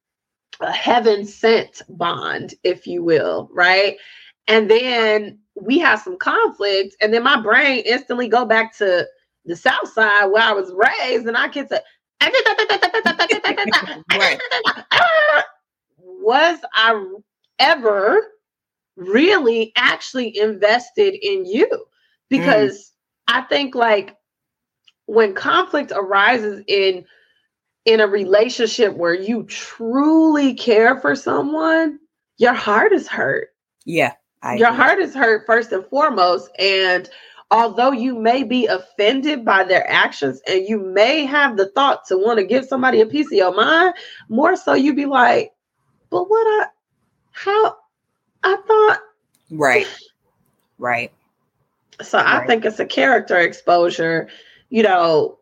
a 0.59 0.71
heaven 0.71 1.23
sent 1.23 1.83
bond, 1.87 2.55
if 2.63 2.87
you 2.87 3.03
will, 3.03 3.47
right? 3.53 3.97
And 4.47 4.71
then 4.71 5.37
we 5.53 5.77
have 5.77 5.99
some 5.99 6.17
conflict, 6.17 6.95
and 6.99 7.13
then 7.13 7.21
my 7.21 7.39
brain 7.39 7.83
instantly 7.85 8.27
go 8.27 8.43
back 8.43 8.75
to 8.77 9.05
the 9.45 9.55
south 9.55 9.93
side 9.93 10.31
where 10.31 10.41
I 10.41 10.53
was 10.53 10.73
raised, 10.73 11.27
and 11.27 11.37
I 11.37 11.47
get 11.47 11.69
to 11.69 11.83
was 15.99 16.57
I 16.73 17.05
ever 17.59 18.32
really 18.95 19.71
actually 19.75 20.37
invested 20.37 21.15
in 21.15 21.45
you? 21.45 21.85
Because 22.29 22.77
mm. 22.77 22.91
I 23.27 23.41
think 23.41 23.75
like 23.75 24.15
when 25.05 25.33
conflict 25.33 25.91
arises 25.95 26.63
in 26.67 27.05
in 27.85 27.99
a 27.99 28.07
relationship 28.07 28.95
where 28.95 29.13
you 29.13 29.43
truly 29.43 30.53
care 30.53 30.99
for 31.01 31.15
someone, 31.15 31.99
your 32.37 32.53
heart 32.53 32.93
is 32.93 33.07
hurt. 33.07 33.49
Yeah. 33.85 34.13
I 34.41 34.55
your 34.55 34.69
agree. 34.69 34.77
heart 34.77 34.99
is 34.99 35.13
hurt 35.13 35.45
first 35.45 35.71
and 35.71 35.85
foremost. 35.87 36.49
And 36.57 37.09
although 37.51 37.91
you 37.91 38.17
may 38.17 38.43
be 38.43 38.67
offended 38.67 39.43
by 39.43 39.63
their 39.63 39.89
actions 39.89 40.41
and 40.47 40.67
you 40.67 40.79
may 40.79 41.25
have 41.25 41.57
the 41.57 41.69
thought 41.69 42.05
to 42.07 42.17
want 42.17 42.39
to 42.39 42.45
give 42.45 42.65
somebody 42.65 43.01
a 43.01 43.05
piece 43.05 43.27
of 43.27 43.33
your 43.33 43.53
mind, 43.53 43.95
more 44.29 44.55
so 44.55 44.73
you'd 44.73 44.95
be 44.95 45.05
like, 45.05 45.51
but 46.09 46.29
what 46.29 46.45
I, 46.45 46.67
how, 47.31 47.77
I 48.43 48.55
thought. 48.55 48.99
Right. 49.51 49.87
Right. 50.77 51.11
So 52.01 52.17
right. 52.17 52.43
I 52.43 52.47
think 52.47 52.65
it's 52.65 52.79
a 52.79 52.85
character 52.85 53.37
exposure, 53.37 54.27
you 54.69 54.83
know. 54.83 55.39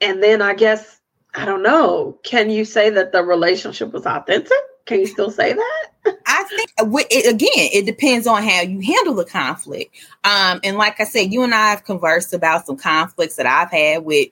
And 0.00 0.22
then 0.22 0.42
I 0.42 0.54
guess, 0.54 1.00
I 1.34 1.44
don't 1.44 1.62
know, 1.62 2.18
can 2.22 2.50
you 2.50 2.64
say 2.64 2.90
that 2.90 3.12
the 3.12 3.22
relationship 3.22 3.92
was 3.92 4.06
authentic? 4.06 4.52
Can 4.84 5.00
you 5.00 5.06
still 5.06 5.30
say 5.30 5.54
that? 5.54 5.86
I 6.26 6.44
think 6.44 6.70
it, 7.10 7.32
again, 7.32 7.70
it 7.72 7.86
depends 7.86 8.26
on 8.26 8.42
how 8.42 8.60
you 8.60 8.80
handle 8.80 9.14
the 9.14 9.24
conflict. 9.24 9.96
Um, 10.24 10.60
and 10.62 10.76
like 10.76 11.00
I 11.00 11.04
said, 11.04 11.32
you 11.32 11.42
and 11.42 11.54
I 11.54 11.70
have 11.70 11.84
conversed 11.84 12.34
about 12.34 12.66
some 12.66 12.76
conflicts 12.76 13.36
that 13.36 13.46
I've 13.46 13.70
had 13.70 14.04
with 14.04 14.28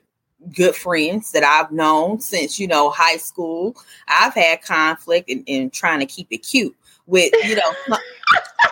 good 0.55 0.75
friends 0.75 1.31
that 1.31 1.43
I've 1.43 1.71
known 1.71 2.19
since 2.19 2.59
you 2.59 2.67
know 2.67 2.91
high 2.91 3.17
school. 3.17 3.75
I've 4.07 4.33
had 4.33 4.61
conflict 4.61 5.29
and 5.29 5.43
in, 5.47 5.63
in, 5.63 5.69
trying 5.69 5.99
to 5.99 6.05
keep 6.05 6.27
it 6.31 6.39
cute 6.39 6.75
with 7.05 7.33
you 7.45 7.55
know 7.55 7.97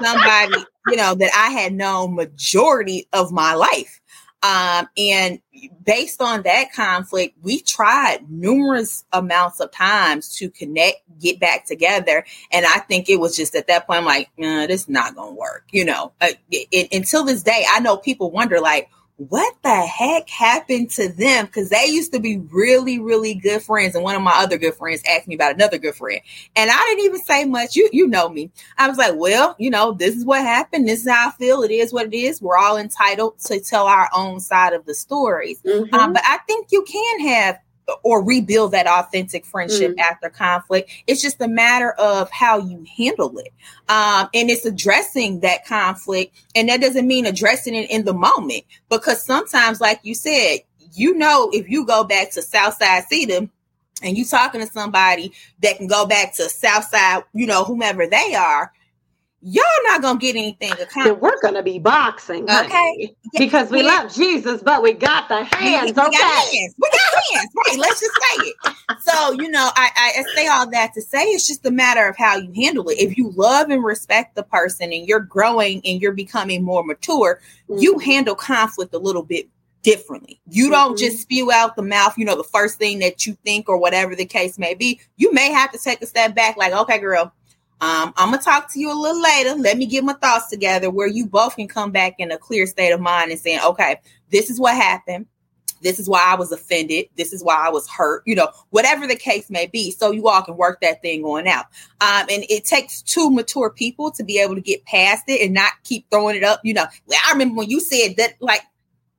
somebody 0.02 0.64
you 0.88 0.98
know 0.98 1.16
that 1.16 1.32
I 1.36 1.52
had 1.52 1.74
known 1.74 2.16
majority 2.16 3.08
of 3.14 3.32
my 3.32 3.54
life. 3.54 4.02
Um, 4.44 4.90
and 4.98 5.40
based 5.84 6.20
on 6.20 6.42
that 6.44 6.74
conflict, 6.74 7.38
we 7.44 7.62
tried 7.62 8.26
numerous 8.28 9.06
amounts 9.14 9.60
of 9.60 9.72
times 9.72 10.36
to 10.38 10.50
connect, 10.50 10.98
get 11.20 11.40
back 11.40 11.66
together. 11.66 12.26
And 12.52 12.66
I 12.66 12.80
think 12.80 13.08
it 13.08 13.20
was 13.20 13.36
just 13.36 13.54
at 13.56 13.68
that 13.68 13.86
point, 13.86 14.00
I'm 14.00 14.06
like, 14.06 14.32
nah, 14.38 14.66
this 14.66 14.82
is 14.82 14.90
not 14.90 15.16
going 15.16 15.36
to 15.36 15.40
work. 15.40 15.66
You 15.72 15.86
know, 15.86 16.14
uh, 16.22 16.30
it, 16.50 16.68
it, 16.72 16.88
until 16.92 17.24
this 17.24 17.44
day, 17.44 17.66
I 17.72 17.82
know 17.82 17.98
people 17.98 18.32
wonder, 18.32 18.60
like, 18.60 18.90
what 19.30 19.56
the 19.62 19.76
heck 19.76 20.30
happened 20.30 20.90
to 20.92 21.10
them? 21.10 21.46
Because 21.46 21.70
they 21.70 21.86
used 21.86 22.14
to 22.14 22.20
be 22.20 22.38
really, 22.38 23.00
really 23.00 23.36
good 23.36 23.62
friends. 23.62 23.94
And 23.94 24.04
one 24.04 24.16
of 24.16 24.22
my 24.22 24.34
other 24.36 24.58
good 24.58 24.74
friends 24.74 25.04
asked 25.08 25.28
me 25.28 25.36
about 25.36 25.54
another 25.54 25.78
good 25.78 25.96
friend. 25.96 26.22
And 26.56 26.72
I 26.72 26.86
didn't 26.88 27.06
even 27.06 27.22
say 27.22 27.46
much. 27.46 27.76
You 27.76 27.90
you 27.92 28.08
know 28.08 28.30
me. 28.30 28.52
I 28.78 28.88
was 28.88 28.98
like, 28.98 29.14
well, 29.16 29.56
you 29.60 29.70
know, 29.70 29.92
this 29.92 30.16
is 30.16 30.26
what 30.26 30.42
happened. 30.42 30.88
This 30.88 31.02
is 31.02 31.10
how 31.10 31.30
I 31.30 31.32
feel. 31.32 31.62
It 31.62 31.72
is 31.72 31.94
what 31.94 32.08
it 32.08 32.18
is. 32.18 32.42
We're 32.42 32.58
all 32.58 32.78
entitled 32.78 33.40
to 33.42 33.60
tell 33.60 33.86
our 33.86 34.10
own 34.16 34.40
side 34.40 34.74
of 34.74 34.86
the 34.86 34.96
stories. 34.96 35.62
Mm-hmm. 35.62 35.94
Um, 35.94 36.14
but 36.14 36.24
I 36.26 36.40
think 36.48 36.68
you 36.72 36.84
can 36.84 37.28
have 37.28 37.60
or 38.04 38.24
rebuild 38.24 38.72
that 38.72 38.88
authentic 38.88 39.46
friendship 39.46 39.96
mm. 39.96 40.00
after 40.00 40.30
conflict. 40.30 40.92
It's 41.08 41.22
just 41.22 41.42
a 41.42 41.48
matter 41.48 41.92
of 41.92 42.30
how 42.32 42.60
you 42.60 42.86
handle 42.98 43.38
it. 43.40 43.54
Um, 43.90 44.30
and 44.34 44.50
it's 44.50 44.66
addressing 44.66 45.42
that 45.42 45.66
conflict. 45.66 46.36
And 46.56 46.70
that 46.70 46.82
doesn't 46.82 47.08
mean 47.08 47.26
addressing 47.26 47.76
it 47.76 47.90
in 47.90 48.06
the 48.06 48.14
moment, 48.14 48.64
because 48.90 49.26
sometimes, 49.26 49.82
like 49.82 50.00
you 50.04 50.16
said, 50.16 50.60
you 50.94 51.14
know, 51.16 51.50
if 51.54 51.70
you 51.70 51.86
go 51.86 52.04
back 52.04 52.32
to 52.32 52.42
Southside 52.42 53.04
Seida 53.12 53.50
and 54.04 54.18
you 54.18 54.26
talking 54.26 54.62
to 54.62 54.68
somebody 54.68 55.32
that 55.62 55.78
can 55.78 55.88
go 55.88 56.06
back 56.06 56.36
to 56.36 56.50
Southside, 56.50 57.24
you 57.34 57.46
know, 57.46 57.64
whomever 57.64 58.08
they 58.08 58.36
are, 58.36 58.74
y'all 59.42 59.64
not 59.86 60.02
gonna 60.02 60.20
get 60.20 60.36
anything 60.36 60.72
accomplished. 60.74 61.20
We're 61.20 61.40
gonna 61.42 61.64
be 61.64 61.80
boxing, 61.80 62.48
honey, 62.48 62.68
okay? 62.68 63.16
Because 63.38 63.72
we 63.72 63.82
yeah. 63.82 63.88
love 63.88 64.14
Jesus, 64.14 64.62
but 64.62 64.82
we 64.82 64.94
got 64.94 65.28
the 65.28 65.44
hands. 65.44 65.86
We, 65.86 66.02
we 66.02 66.08
okay, 66.08 66.18
got 66.18 66.54
hands. 66.54 66.76
we 66.78 66.90
got 66.90 67.24
hands. 67.34 67.50
Right? 67.56 67.78
Let's 67.80 68.00
just 68.00 68.14
say 68.14 68.48
it. 68.48 68.56
So 69.02 69.32
you 69.32 69.50
know, 69.50 69.70
I, 69.76 70.14
I 70.18 70.24
say 70.36 70.48
all 70.48 70.70
that 70.70 70.94
to 70.94 71.02
say 71.02 71.24
it's 71.24 71.48
just 71.48 71.66
a 71.66 71.72
matter 71.72 72.08
of 72.08 72.18
how 72.18 72.38
you 72.38 72.52
handle 72.54 72.88
it. 72.90 73.00
If 73.00 73.18
you 73.18 73.32
love 73.32 73.70
and 73.70 73.84
respect 73.84 74.36
the 74.36 74.44
person, 74.44 74.94
and 74.94 75.08
you're 75.08 75.20
growing 75.20 75.82
and 75.86 76.02
you're 76.02 76.12
becoming 76.12 76.64
more 76.64 76.84
mature, 76.84 77.42
mm-hmm. 77.70 77.82
you 77.82 78.00
handle 78.00 78.36
conflict 78.36 78.94
a 78.94 79.00
little 79.00 79.24
bit 79.24 79.48
differently. 79.84 80.40
You 80.48 80.66
mm-hmm. 80.66 80.74
don't 80.74 80.98
just 80.98 81.22
spew 81.22 81.52
out 81.52 81.76
the 81.76 81.82
mouth, 81.82 82.18
you 82.18 82.26
know, 82.26 82.36
the 82.36 82.44
first 82.44 82.78
thing 82.78 83.00
that 83.00 83.26
you 83.26 83.38
think 83.44 83.68
or 83.68 83.78
whatever 83.78 84.16
the 84.16 84.26
case 84.26 84.60
may 84.60 84.74
be. 84.74 85.00
You 85.18 85.34
may 85.34 85.52
have 85.52 85.72
to 85.72 85.80
take 85.80 86.02
a 86.02 86.06
step 86.06 86.36
back, 86.36 86.58
like, 86.58 86.74
okay, 86.74 87.00
girl, 87.00 87.34
um, 87.82 88.14
I'm 88.16 88.30
gonna 88.30 88.42
talk 88.42 88.72
to 88.74 88.80
you 88.80 88.92
a 88.92 88.94
little 88.94 89.22
later. 89.22 89.56
Let 89.56 89.78
me 89.78 89.88
get 89.88 90.04
my 90.04 90.14
thoughts 90.14 90.50
together 90.50 90.92
where 90.92 91.08
you 91.08 91.26
both 91.26 91.56
can 91.56 91.68
come 91.68 91.92
back 91.92 92.16
in 92.20 92.32
a 92.32 92.38
clear 92.38 92.68
state 92.68 92.92
of 92.92 93.02
mind 93.02 93.32
and 93.32 93.40
saying, 93.40 93.60
okay, 93.66 93.98
this 94.30 94.50
is 94.52 94.60
what 94.60 94.76
happened. 94.76 95.26
This 95.82 96.00
is 96.00 96.08
why 96.08 96.24
I 96.24 96.36
was 96.36 96.52
offended. 96.52 97.08
This 97.18 97.34
is 97.34 97.44
why 97.44 97.56
I 97.56 97.70
was 97.70 97.90
hurt, 97.90 98.22
you 98.28 98.36
know, 98.36 98.50
whatever 98.70 99.08
the 99.08 99.16
case 99.16 99.50
may 99.50 99.66
be. 99.66 99.90
So 99.90 100.12
you 100.12 100.28
all 100.28 100.44
can 100.44 100.58
work 100.58 100.80
that 100.82 101.02
thing 101.02 101.24
on 101.24 101.48
out. 101.48 101.66
Um, 102.00 102.28
and 102.30 102.46
it 102.50 102.66
takes 102.66 103.02
two 103.02 103.32
mature 103.32 103.72
people 103.72 104.12
to 104.12 104.24
be 104.24 104.40
able 104.40 104.54
to 104.54 104.62
get 104.62 104.86
past 104.86 105.24
it 105.28 105.42
and 105.42 105.56
not 105.56 105.74
keep 105.84 106.10
throwing 106.12 106.36
it 106.36 106.44
up. 106.44 106.62
You 106.64 106.76
know, 106.76 106.86
I 107.10 107.32
remember 107.32 107.56
when 107.56 107.70
you 107.70 107.80
said 107.80 108.16
that, 108.18 108.36
like, 108.40 108.62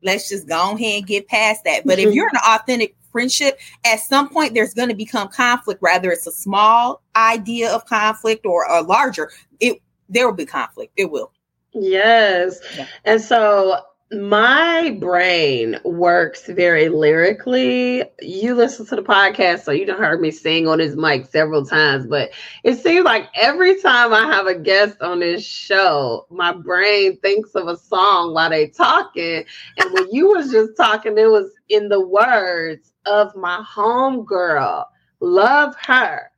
let's 0.05 0.29
just 0.29 0.49
go 0.49 0.75
ahead 0.75 0.99
and 0.99 1.07
get 1.07 1.27
past 1.27 1.65
that. 1.65 1.85
But 1.85 1.99
if 1.99 2.07
mm-hmm. 2.07 2.15
you're 2.15 2.29
an 2.29 2.41
authentic 2.47 2.95
friendship, 3.13 3.61
at 3.85 4.01
some 4.01 4.29
point 4.29 4.55
there's 4.55 4.75
going 4.75 4.89
to 4.89 4.95
become 4.95 5.29
conflict, 5.29 5.83
whether 5.83 6.11
it's 6.11 6.27
a 6.27 6.33
small 6.33 7.03
idea 7.15 7.71
of 7.71 7.85
conflict 7.87 8.45
or 8.47 8.65
a 8.65 8.83
larger, 8.83 9.31
it 9.61 9.81
there 10.09 10.27
will 10.27 10.35
be 10.35 10.47
conflict. 10.47 10.93
It 10.97 11.11
will. 11.11 11.33
Yes. 11.73 12.59
Yeah. 12.77 12.87
And 13.05 13.21
so 13.21 13.81
my 14.13 14.97
brain 15.01 15.79
works 15.85 16.47
very 16.47 16.89
lyrically. 16.89 18.05
You 18.21 18.55
listen 18.55 18.85
to 18.87 18.97
the 18.97 19.03
podcast, 19.03 19.61
so 19.61 19.73
you 19.73 19.87
have 19.87 19.99
heard 19.99 20.21
me 20.21 20.31
sing 20.31 20.69
on 20.69 20.79
his 20.79 20.97
mic 20.97 21.27
several 21.27 21.65
times, 21.65 22.07
but 22.07 22.31
it 22.63 22.77
seems 22.77 23.05
like 23.05 23.29
every 23.35 23.81
time 23.81 24.13
I 24.13 24.27
have 24.27 24.47
a 24.47 24.59
guest 24.59 25.01
on 25.01 25.21
this 25.21 25.45
show, 25.45 26.27
my 26.31 26.53
brain 26.53 27.19
thinks 27.21 27.55
of 27.55 27.69
a 27.69 27.77
song 27.77 28.35
while 28.35 28.51
they 28.51 28.69
talking. 28.69 29.45
And 29.79 29.93
when 29.93 30.11
you 30.13 30.29
was 30.29 30.51
just 30.51 30.77
talking, 30.77 31.17
it 31.17 31.31
was 31.31 31.51
in 31.69 31.89
the 31.89 32.07
words 32.07 32.93
of 33.07 33.35
my 33.35 33.63
home 33.67 34.25
girl. 34.25 34.89
Love 35.21 35.75
her. 35.87 36.31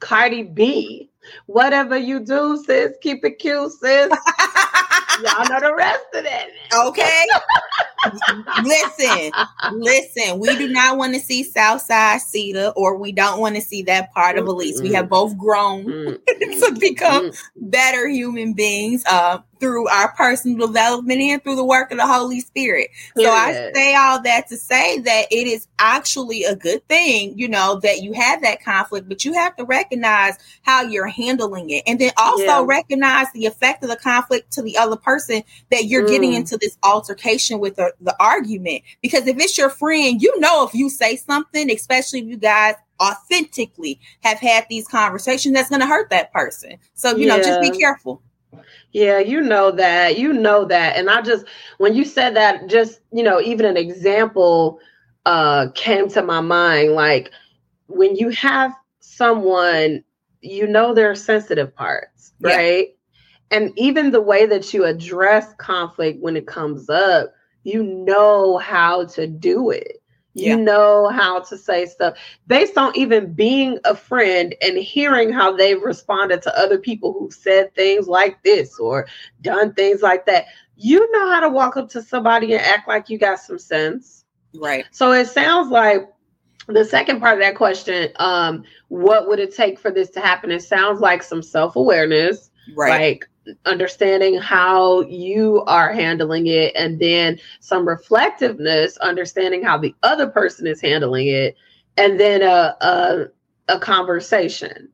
Cardi 0.00 0.42
B. 0.42 1.10
Whatever 1.46 1.96
you 1.96 2.20
do, 2.20 2.62
sis, 2.64 2.92
keep 3.00 3.24
it 3.24 3.38
cute, 3.38 3.72
sis. 3.72 4.08
Y'all 5.22 5.48
know 5.48 5.60
the 5.60 5.74
rest 5.76 6.06
of 6.14 6.24
it. 6.24 6.50
Okay. 6.74 7.26
listen, 8.62 9.32
listen. 9.72 10.38
We 10.38 10.56
do 10.56 10.68
not 10.68 10.98
want 10.98 11.14
to 11.14 11.20
see 11.20 11.42
Southside 11.42 12.20
Seida, 12.20 12.72
or 12.76 12.96
we 12.96 13.12
don't 13.12 13.40
want 13.40 13.54
to 13.54 13.60
see 13.60 13.82
that 13.82 14.12
part 14.12 14.38
of 14.38 14.44
mm, 14.44 14.48
Alyease. 14.48 14.82
We 14.82 14.90
mm, 14.90 14.94
have 14.94 15.08
both 15.08 15.36
grown 15.38 15.84
mm, 15.84 16.24
to 16.26 16.76
become 16.78 17.30
better 17.56 18.08
human 18.08 18.54
beings. 18.54 19.04
Uh, 19.06 19.38
through 19.60 19.88
our 19.88 20.12
personal 20.12 20.66
development 20.66 21.20
and 21.20 21.42
through 21.42 21.56
the 21.56 21.64
work 21.64 21.90
of 21.90 21.98
the 21.98 22.06
Holy 22.06 22.40
Spirit. 22.40 22.90
So 23.16 23.30
I 23.30 23.70
say 23.74 23.94
all 23.94 24.20
that 24.22 24.48
to 24.48 24.56
say 24.56 24.98
that 25.00 25.26
it 25.30 25.46
is 25.46 25.66
actually 25.78 26.44
a 26.44 26.54
good 26.56 26.86
thing, 26.88 27.38
you 27.38 27.48
know, 27.48 27.80
that 27.82 28.02
you 28.02 28.12
have 28.12 28.42
that 28.42 28.62
conflict, 28.62 29.08
but 29.08 29.24
you 29.24 29.32
have 29.34 29.56
to 29.56 29.64
recognize 29.64 30.36
how 30.62 30.82
you're 30.82 31.06
handling 31.06 31.70
it 31.70 31.82
and 31.86 31.98
then 31.98 32.12
also 32.16 32.44
yeah. 32.44 32.64
recognize 32.66 33.26
the 33.32 33.46
effect 33.46 33.82
of 33.82 33.90
the 33.90 33.96
conflict 33.96 34.52
to 34.52 34.62
the 34.62 34.76
other 34.76 34.96
person 34.96 35.42
that 35.70 35.84
you're 35.84 36.04
mm. 36.04 36.10
getting 36.10 36.32
into 36.32 36.56
this 36.56 36.76
altercation 36.82 37.58
with 37.58 37.76
the, 37.76 37.92
the 38.00 38.14
argument. 38.20 38.82
Because 39.02 39.26
if 39.26 39.38
it's 39.38 39.56
your 39.56 39.70
friend, 39.70 40.20
you 40.20 40.38
know, 40.40 40.66
if 40.66 40.74
you 40.74 40.90
say 40.90 41.16
something, 41.16 41.70
especially 41.70 42.20
if 42.20 42.26
you 42.26 42.36
guys 42.36 42.74
authentically 43.00 44.00
have 44.22 44.38
had 44.38 44.66
these 44.68 44.86
conversations, 44.86 45.54
that's 45.54 45.68
going 45.68 45.80
to 45.80 45.86
hurt 45.86 46.10
that 46.10 46.32
person. 46.32 46.78
So, 46.94 47.16
you 47.16 47.26
yeah. 47.26 47.36
know, 47.36 47.42
just 47.42 47.60
be 47.60 47.76
careful. 47.78 48.22
Yeah, 48.92 49.18
you 49.18 49.40
know 49.40 49.70
that. 49.72 50.18
You 50.18 50.32
know 50.32 50.64
that. 50.66 50.96
And 50.96 51.10
I 51.10 51.22
just 51.22 51.46
when 51.78 51.94
you 51.94 52.04
said 52.04 52.36
that, 52.36 52.68
just, 52.68 53.00
you 53.12 53.22
know, 53.22 53.40
even 53.40 53.66
an 53.66 53.76
example 53.76 54.78
uh 55.26 55.68
came 55.74 56.06
to 56.10 56.22
my 56.22 56.42
mind 56.42 56.92
like 56.92 57.30
when 57.86 58.14
you 58.14 58.28
have 58.28 58.74
someone 59.00 60.04
you 60.44 60.66
know 60.66 60.94
their 60.94 61.14
sensitive 61.14 61.74
parts, 61.74 62.32
right? 62.40 62.88
Yeah. 63.50 63.58
And 63.58 63.72
even 63.76 64.10
the 64.10 64.20
way 64.20 64.46
that 64.46 64.74
you 64.74 64.84
address 64.84 65.54
conflict 65.54 66.20
when 66.20 66.36
it 66.36 66.46
comes 66.46 66.90
up, 66.90 67.32
you 67.62 67.82
know 67.82 68.58
how 68.58 69.06
to 69.06 69.26
do 69.26 69.70
it. 69.70 70.02
You 70.34 70.50
yeah. 70.50 70.56
know 70.56 71.08
how 71.08 71.40
to 71.40 71.56
say 71.56 71.86
stuff 71.86 72.18
based 72.48 72.76
on 72.76 72.96
even 72.96 73.32
being 73.32 73.78
a 73.84 73.94
friend 73.94 74.54
and 74.60 74.76
hearing 74.76 75.32
how 75.32 75.56
they've 75.56 75.80
responded 75.80 76.42
to 76.42 76.58
other 76.58 76.78
people 76.78 77.12
who've 77.12 77.32
said 77.32 77.72
things 77.74 78.08
like 78.08 78.42
this 78.42 78.78
or 78.78 79.06
done 79.42 79.74
things 79.74 80.02
like 80.02 80.26
that. 80.26 80.46
You 80.76 81.08
know 81.12 81.30
how 81.30 81.40
to 81.40 81.48
walk 81.48 81.76
up 81.76 81.88
to 81.90 82.02
somebody 82.02 82.52
and 82.52 82.62
act 82.62 82.88
like 82.88 83.08
you 83.08 83.16
got 83.16 83.38
some 83.38 83.60
sense. 83.60 84.24
Right. 84.54 84.84
So 84.90 85.12
it 85.12 85.26
sounds 85.28 85.70
like 85.70 86.08
the 86.66 86.84
second 86.84 87.20
part 87.20 87.34
of 87.34 87.40
that 87.40 87.54
question, 87.54 88.10
um, 88.16 88.64
what 88.88 89.28
would 89.28 89.38
it 89.38 89.54
take 89.54 89.78
for 89.78 89.90
this 89.90 90.10
to 90.10 90.20
happen? 90.20 90.50
It 90.50 90.62
sounds 90.62 91.00
like 91.00 91.22
some 91.22 91.42
self-awareness. 91.42 92.50
Right. 92.74 93.20
Like 93.20 93.56
understanding 93.66 94.38
how 94.38 95.02
you 95.02 95.62
are 95.66 95.92
handling 95.92 96.46
it 96.46 96.72
and 96.74 96.98
then 96.98 97.38
some 97.60 97.86
reflectiveness 97.86 98.96
understanding 98.98 99.62
how 99.62 99.76
the 99.76 99.94
other 100.02 100.26
person 100.26 100.66
is 100.66 100.80
handling 100.80 101.26
it 101.26 101.54
and 101.98 102.18
then 102.18 102.40
a 102.40 102.74
a, 102.80 103.26
a 103.68 103.78
conversation 103.78 104.88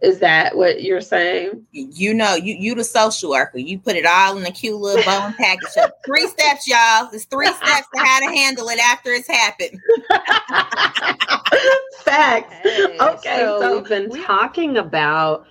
Is 0.00 0.20
that 0.20 0.56
what 0.56 0.84
you're 0.84 1.00
saying? 1.00 1.66
You 1.72 2.14
know, 2.14 2.36
you 2.36 2.54
you 2.54 2.76
the 2.76 2.84
social 2.84 3.30
worker. 3.30 3.58
You 3.58 3.80
put 3.80 3.96
it 3.96 4.06
all 4.06 4.38
in 4.38 4.46
a 4.46 4.52
cute 4.52 4.76
little 4.76 5.04
bone 5.04 5.34
package. 5.34 5.70
three 6.06 6.28
steps, 6.28 6.68
y'all. 6.68 7.08
There's 7.10 7.24
three 7.24 7.48
steps 7.48 7.88
to 7.92 8.00
how 8.00 8.20
to 8.20 8.26
handle 8.26 8.68
it 8.68 8.78
after 8.78 9.10
it's 9.10 9.26
happened. 9.26 9.80
Facts. 12.02 12.54
Hey, 12.62 12.96
okay, 13.00 13.38
so, 13.38 13.60
so, 13.60 13.74
we've 13.74 13.88
been 13.88 14.08
we- 14.10 14.22
talking 14.24 14.76
about 14.76 15.46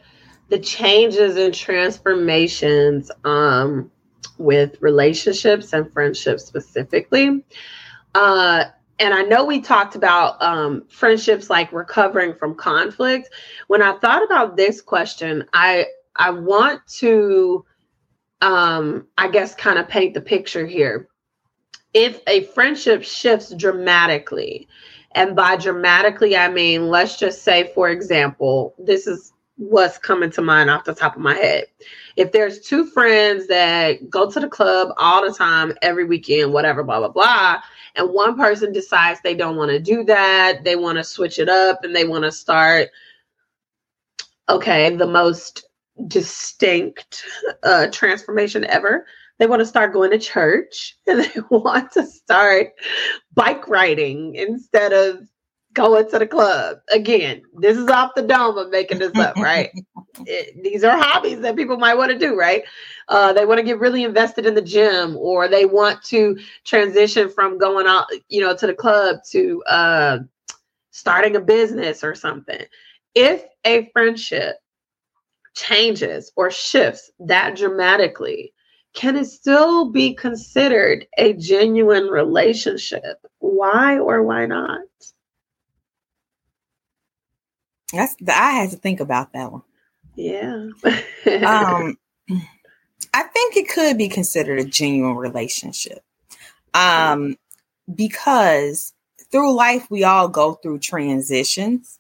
the 0.50 0.60
changes 0.60 1.36
and 1.36 1.54
transformations 1.54 3.12
um, 3.24 3.92
with 4.38 4.82
relationships 4.82 5.74
and 5.74 5.92
friendships 5.92 6.46
specifically. 6.46 7.44
Uh, 8.16 8.66
and 9.00 9.14
I 9.14 9.24
know 9.24 9.46
we 9.46 9.62
talked 9.62 9.96
about 9.96 10.42
um, 10.42 10.86
friendships 10.88 11.50
like 11.50 11.72
recovering 11.72 12.34
from 12.34 12.56
conflict. 12.56 13.30
When 13.68 13.82
I 13.82 13.98
thought 14.00 14.24
about 14.24 14.58
this 14.58 14.82
question, 14.82 15.46
I 15.54 15.86
I 16.16 16.32
want 16.32 16.82
to, 16.98 17.64
um, 18.42 19.08
I 19.18 19.30
guess, 19.30 19.54
kind 19.54 19.78
of 19.78 19.88
paint 19.88 20.16
the 20.16 20.22
picture 20.22 20.66
here. 20.66 21.10
If 21.94 22.22
a 22.28 22.44
friendship 22.46 23.04
shifts 23.04 23.54
dramatically, 23.54 24.68
and 25.12 25.36
by 25.36 25.58
dramatically 25.58 26.36
I 26.36 26.50
mean, 26.50 26.90
let's 26.90 27.20
just 27.20 27.44
say, 27.44 27.72
for 27.76 27.90
example, 27.90 28.74
this 28.80 29.06
is 29.06 29.32
what's 29.58 29.98
coming 29.98 30.32
to 30.32 30.42
mind 30.42 30.70
off 30.70 30.86
the 30.86 30.94
top 30.94 31.16
of 31.16 31.22
my 31.22 31.34
head. 31.34 31.66
If 32.16 32.32
there's 32.32 32.62
two 32.62 32.86
friends 32.86 33.48
that 33.48 34.10
go 34.10 34.30
to 34.30 34.40
the 34.40 34.48
club 34.48 34.90
all 34.98 35.28
the 35.28 35.36
time, 35.36 35.74
every 35.82 36.06
weekend, 36.06 36.54
whatever, 36.54 36.84
blah 36.84 37.00
blah 37.00 37.10
blah 37.10 37.62
and 37.98 38.14
one 38.14 38.38
person 38.38 38.72
decides 38.72 39.20
they 39.22 39.36
don't 39.36 39.58
want 39.58 39.72
to 39.72 39.80
do 39.80 40.04
that, 40.06 40.64
they 40.64 40.76
want 40.76 41.00
to 41.00 41.04
switch 41.04 41.40
it 41.40 41.50
up 41.50 41.84
and 41.84 41.96
they 41.96 42.06
want 42.06 42.24
to 42.24 42.32
start 42.32 42.90
okay, 44.50 44.96
the 44.96 45.08
most 45.08 45.68
distinct 46.08 47.26
uh, 47.64 47.88
transformation 47.92 48.64
ever. 48.66 49.06
They 49.40 49.48
want 49.48 49.60
to 49.60 49.66
start 49.66 49.92
going 49.92 50.12
to 50.12 50.20
church 50.20 50.96
and 51.08 51.20
they 51.20 51.42
want 51.50 51.92
to 51.94 52.06
start 52.06 52.70
bike 53.34 53.68
riding 53.68 54.36
instead 54.36 54.94
of 54.94 55.28
going 55.78 56.10
to 56.10 56.20
the 56.20 56.28
club. 56.28 56.80
Again, 56.90 57.44
this 57.60 57.78
is 57.78 57.88
off 57.88 58.16
the 58.16 58.24
dome. 58.24 58.58
I'm 58.58 58.72
making 58.72 58.98
this 58.98 59.16
up, 59.16 59.36
right? 59.38 59.70
it, 60.26 60.62
these 60.64 60.84
are 60.84 60.98
hobbies 60.98 61.40
that 61.42 61.56
people 61.56 61.78
might 61.78 61.96
want 61.96 62.12
to 62.12 62.18
do, 62.18 62.36
right? 62.36 62.64
Uh, 63.08 63.32
they 63.32 63.46
want 63.46 63.60
to 63.60 63.64
get 63.64 63.80
really 63.80 64.04
invested 64.04 64.46
in 64.48 64.56
the 64.56 64.62
gym, 64.62 65.16
or 65.16 65.48
they 65.48 65.66
want 65.66 66.04
to 66.06 66.38
transition 66.66 67.30
from 67.30 67.60
going 67.60 67.86
out, 67.88 68.08
you 68.28 68.42
know, 68.42 68.56
to 68.56 68.68
the 68.68 68.74
club 68.74 69.18
to 69.30 69.64
uh, 69.68 70.18
starting 70.90 71.36
a 71.36 71.40
business 71.40 72.04
or 72.04 72.16
something. 72.16 72.66
If 73.14 73.44
a 73.64 73.90
friendship 73.94 74.56
changes 75.56 76.32
or 76.36 76.50
shifts 76.50 77.12
that 77.20 77.56
dramatically, 77.56 78.52
can 78.94 79.16
it 79.16 79.26
still 79.26 79.92
be 79.92 80.16
considered 80.16 81.06
a 81.20 81.34
genuine 81.34 82.08
relationship? 82.08 83.18
Why 83.40 84.00
or 84.00 84.24
why 84.24 84.48
not? 84.48 84.82
That's 87.98 88.16
I 88.28 88.52
had 88.52 88.70
to 88.72 88.78
think 88.78 89.00
about 89.00 89.34
that 89.34 89.52
one. 89.52 89.64
Yeah. 90.16 90.70
um, 91.46 91.98
I 93.14 93.24
think 93.24 93.58
it 93.58 93.70
could 93.70 93.98
be 93.98 94.08
considered 94.08 94.60
a 94.60 94.66
genuine 94.66 95.16
relationship. 95.16 96.04
Um, 96.74 97.38
because 97.94 98.94
through 99.32 99.56
life 99.56 99.90
we 99.90 100.04
all 100.04 100.28
go 100.28 100.54
through 100.54 100.80
transitions 100.80 102.00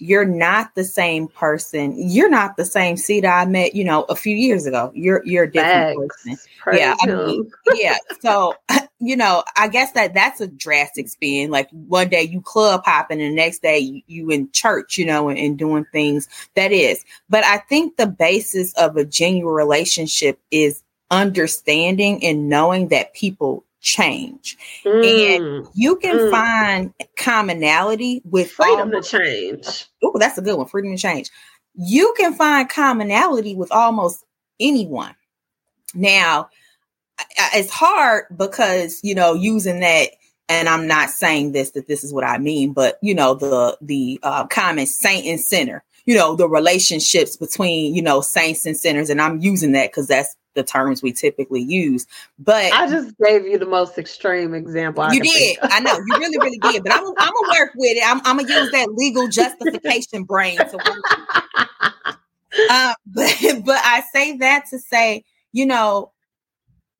you're 0.00 0.24
not 0.24 0.74
the 0.74 0.84
same 0.84 1.28
person. 1.28 1.94
You're 1.96 2.30
not 2.30 2.56
the 2.56 2.64
same 2.64 2.96
seed 2.96 3.24
I 3.24 3.44
met, 3.44 3.74
you 3.74 3.84
know, 3.84 4.04
a 4.04 4.16
few 4.16 4.34
years 4.34 4.66
ago. 4.66 4.90
You're 4.94 5.22
you're 5.24 5.44
a 5.44 5.52
different 5.52 5.98
person. 5.98 6.38
yeah, 6.72 6.96
I 7.00 7.06
mean, 7.06 7.50
yeah. 7.74 7.96
So, 8.20 8.54
you 9.00 9.16
know, 9.16 9.42
I 9.56 9.68
guess 9.68 9.92
that 9.92 10.14
that's 10.14 10.40
a 10.40 10.46
drastic 10.46 11.08
spin. 11.08 11.50
Like 11.50 11.70
one 11.70 12.08
day 12.08 12.22
you 12.22 12.40
club 12.40 12.82
hopping, 12.84 13.20
and 13.20 13.32
the 13.32 13.34
next 13.34 13.62
day 13.62 13.78
you, 13.78 14.02
you 14.06 14.30
in 14.30 14.50
church, 14.52 14.98
you 14.98 15.06
know, 15.06 15.28
and, 15.28 15.38
and 15.38 15.58
doing 15.58 15.86
things. 15.90 16.28
That 16.54 16.70
is, 16.70 17.04
but 17.28 17.44
I 17.44 17.58
think 17.58 17.96
the 17.96 18.06
basis 18.06 18.72
of 18.74 18.96
a 18.96 19.04
genuine 19.04 19.54
relationship 19.54 20.38
is 20.50 20.82
understanding 21.10 22.24
and 22.24 22.48
knowing 22.48 22.88
that 22.88 23.14
people 23.14 23.64
change. 23.80 24.58
Mm, 24.84 25.36
and 25.36 25.68
you 25.74 25.96
can 25.96 26.16
mm. 26.16 26.30
find 26.30 26.94
commonality 27.16 28.22
with 28.24 28.50
freedom 28.52 28.80
almost, 28.80 29.10
to 29.10 29.18
change. 29.18 29.86
Oh, 30.02 30.16
that's 30.18 30.38
a 30.38 30.42
good 30.42 30.56
one. 30.56 30.66
Freedom 30.66 30.94
to 30.94 31.00
change. 31.00 31.30
You 31.74 32.14
can 32.16 32.34
find 32.34 32.68
commonality 32.68 33.54
with 33.54 33.72
almost 33.72 34.24
anyone. 34.58 35.14
Now, 35.94 36.50
it's 37.54 37.70
hard 37.70 38.24
because, 38.36 39.00
you 39.02 39.14
know, 39.14 39.34
using 39.34 39.80
that 39.80 40.10
and 40.50 40.68
I'm 40.68 40.88
not 40.88 41.10
saying 41.10 41.52
this 41.52 41.70
that 41.70 41.86
this 41.86 42.02
is 42.02 42.12
what 42.12 42.24
I 42.24 42.38
mean, 42.38 42.72
but 42.72 42.98
you 43.00 43.14
know 43.14 43.34
the 43.34 43.78
the 43.80 44.18
uh, 44.22 44.46
common 44.48 44.86
saint 44.86 45.24
and 45.26 45.40
sinner, 45.40 45.84
you 46.06 46.16
know 46.16 46.34
the 46.34 46.48
relationships 46.48 47.36
between 47.36 47.94
you 47.94 48.02
know 48.02 48.20
saints 48.20 48.66
and 48.66 48.76
sinners, 48.76 49.10
and 49.10 49.22
I'm 49.22 49.38
using 49.40 49.72
that 49.72 49.90
because 49.90 50.08
that's 50.08 50.34
the 50.54 50.64
terms 50.64 51.02
we 51.02 51.12
typically 51.12 51.62
use. 51.62 52.04
But 52.38 52.72
I 52.72 52.88
just 52.88 53.16
gave 53.18 53.46
you 53.46 53.58
the 53.58 53.66
most 53.66 53.96
extreme 53.96 54.52
example. 54.52 55.04
I 55.04 55.12
you 55.12 55.22
did. 55.22 55.58
I 55.62 55.78
know 55.78 55.92
you 55.92 56.18
really, 56.18 56.38
really 56.38 56.58
did. 56.58 56.82
But 56.82 56.94
I'm, 56.94 57.06
I'm 57.06 57.32
gonna 57.32 57.58
work 57.60 57.70
with 57.76 57.96
it. 57.96 58.02
I'm, 58.04 58.20
I'm 58.24 58.38
gonna 58.38 58.52
use 58.52 58.72
that 58.72 58.92
legal 58.92 59.28
justification 59.28 60.24
brain 60.24 60.58
to 60.58 60.76
work. 60.76 62.16
uh, 62.70 62.94
but 63.06 63.36
but 63.64 63.80
I 63.84 64.02
say 64.12 64.36
that 64.38 64.64
to 64.70 64.80
say, 64.80 65.24
you 65.52 65.64
know, 65.64 66.10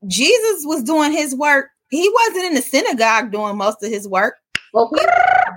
Jesus 0.07 0.65
was 0.65 0.83
doing 0.83 1.13
his 1.13 1.35
work. 1.35 1.71
He 1.91 2.09
wasn't 2.09 2.47
in 2.47 2.55
the 2.55 2.63
synagogue 2.63 3.33
doing 3.33 3.57
most 3.57 3.83
of 3.83 3.91
his 3.91 4.09
work. 4.09 4.37
Okay. 4.75 5.05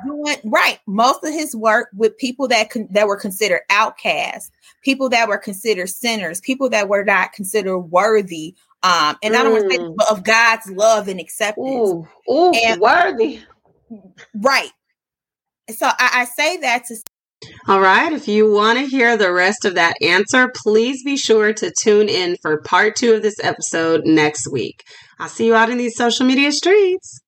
Doing 0.06 0.38
right 0.46 0.80
most 0.88 1.24
of 1.24 1.32
his 1.32 1.56
work 1.56 1.89
with 1.96 2.18
people 2.18 2.48
that 2.48 2.72
con- 2.72 2.88
that 2.89 3.08
were 3.08 3.16
considered 3.16 3.62
outcasts, 3.70 4.50
people 4.82 5.08
that 5.10 5.28
were 5.28 5.38
considered 5.38 5.89
sinners, 5.89 6.41
people 6.41 6.68
that 6.70 6.89
were 6.89 7.04
not 7.04 7.32
considered 7.34 7.80
worthy. 7.80 8.56
Um, 8.82 9.16
and 9.22 9.34
mm. 9.34 9.38
I 9.38 9.44
don't 9.44 9.52
want 9.54 9.70
to 9.70 9.78
say 9.78 9.84
mm. 9.84 9.96
of 10.10 10.24
God's 10.24 10.70
love 10.72 11.08
and 11.08 11.20
acceptance. 11.20 11.68
Ooh, 11.68 12.08
ooh 12.30 12.52
and, 12.52 12.82
worthy. 12.82 13.41
Right. 14.34 14.72
So 15.70 15.86
I, 15.86 16.10
I 16.14 16.26
say 16.26 16.58
that 16.58 16.86
to 16.86 16.96
all 17.68 17.82
right. 17.82 18.12
If 18.12 18.28
you 18.28 18.52
want 18.52 18.80
to 18.80 18.86
hear 18.86 19.16
the 19.16 19.32
rest 19.32 19.66
of 19.66 19.76
that 19.76 19.96
answer, 20.02 20.52
please 20.64 21.04
be 21.04 21.18
sure 21.18 21.54
to 21.54 21.72
tune 21.82 22.10
in 22.10 22.36
for 22.41 22.62
part 22.62 22.96
two 22.96 23.14
of 23.14 23.22
this 23.22 23.39
episode 23.41 24.02
next 24.06 24.52
week. 24.52 24.84
I'll 25.20 25.30
see 25.30 25.46
you 25.46 25.56
out 25.56 25.70
in 25.70 25.78
these 25.78 25.96
social 25.96 26.26
media 26.26 26.52
streets. 26.52 27.23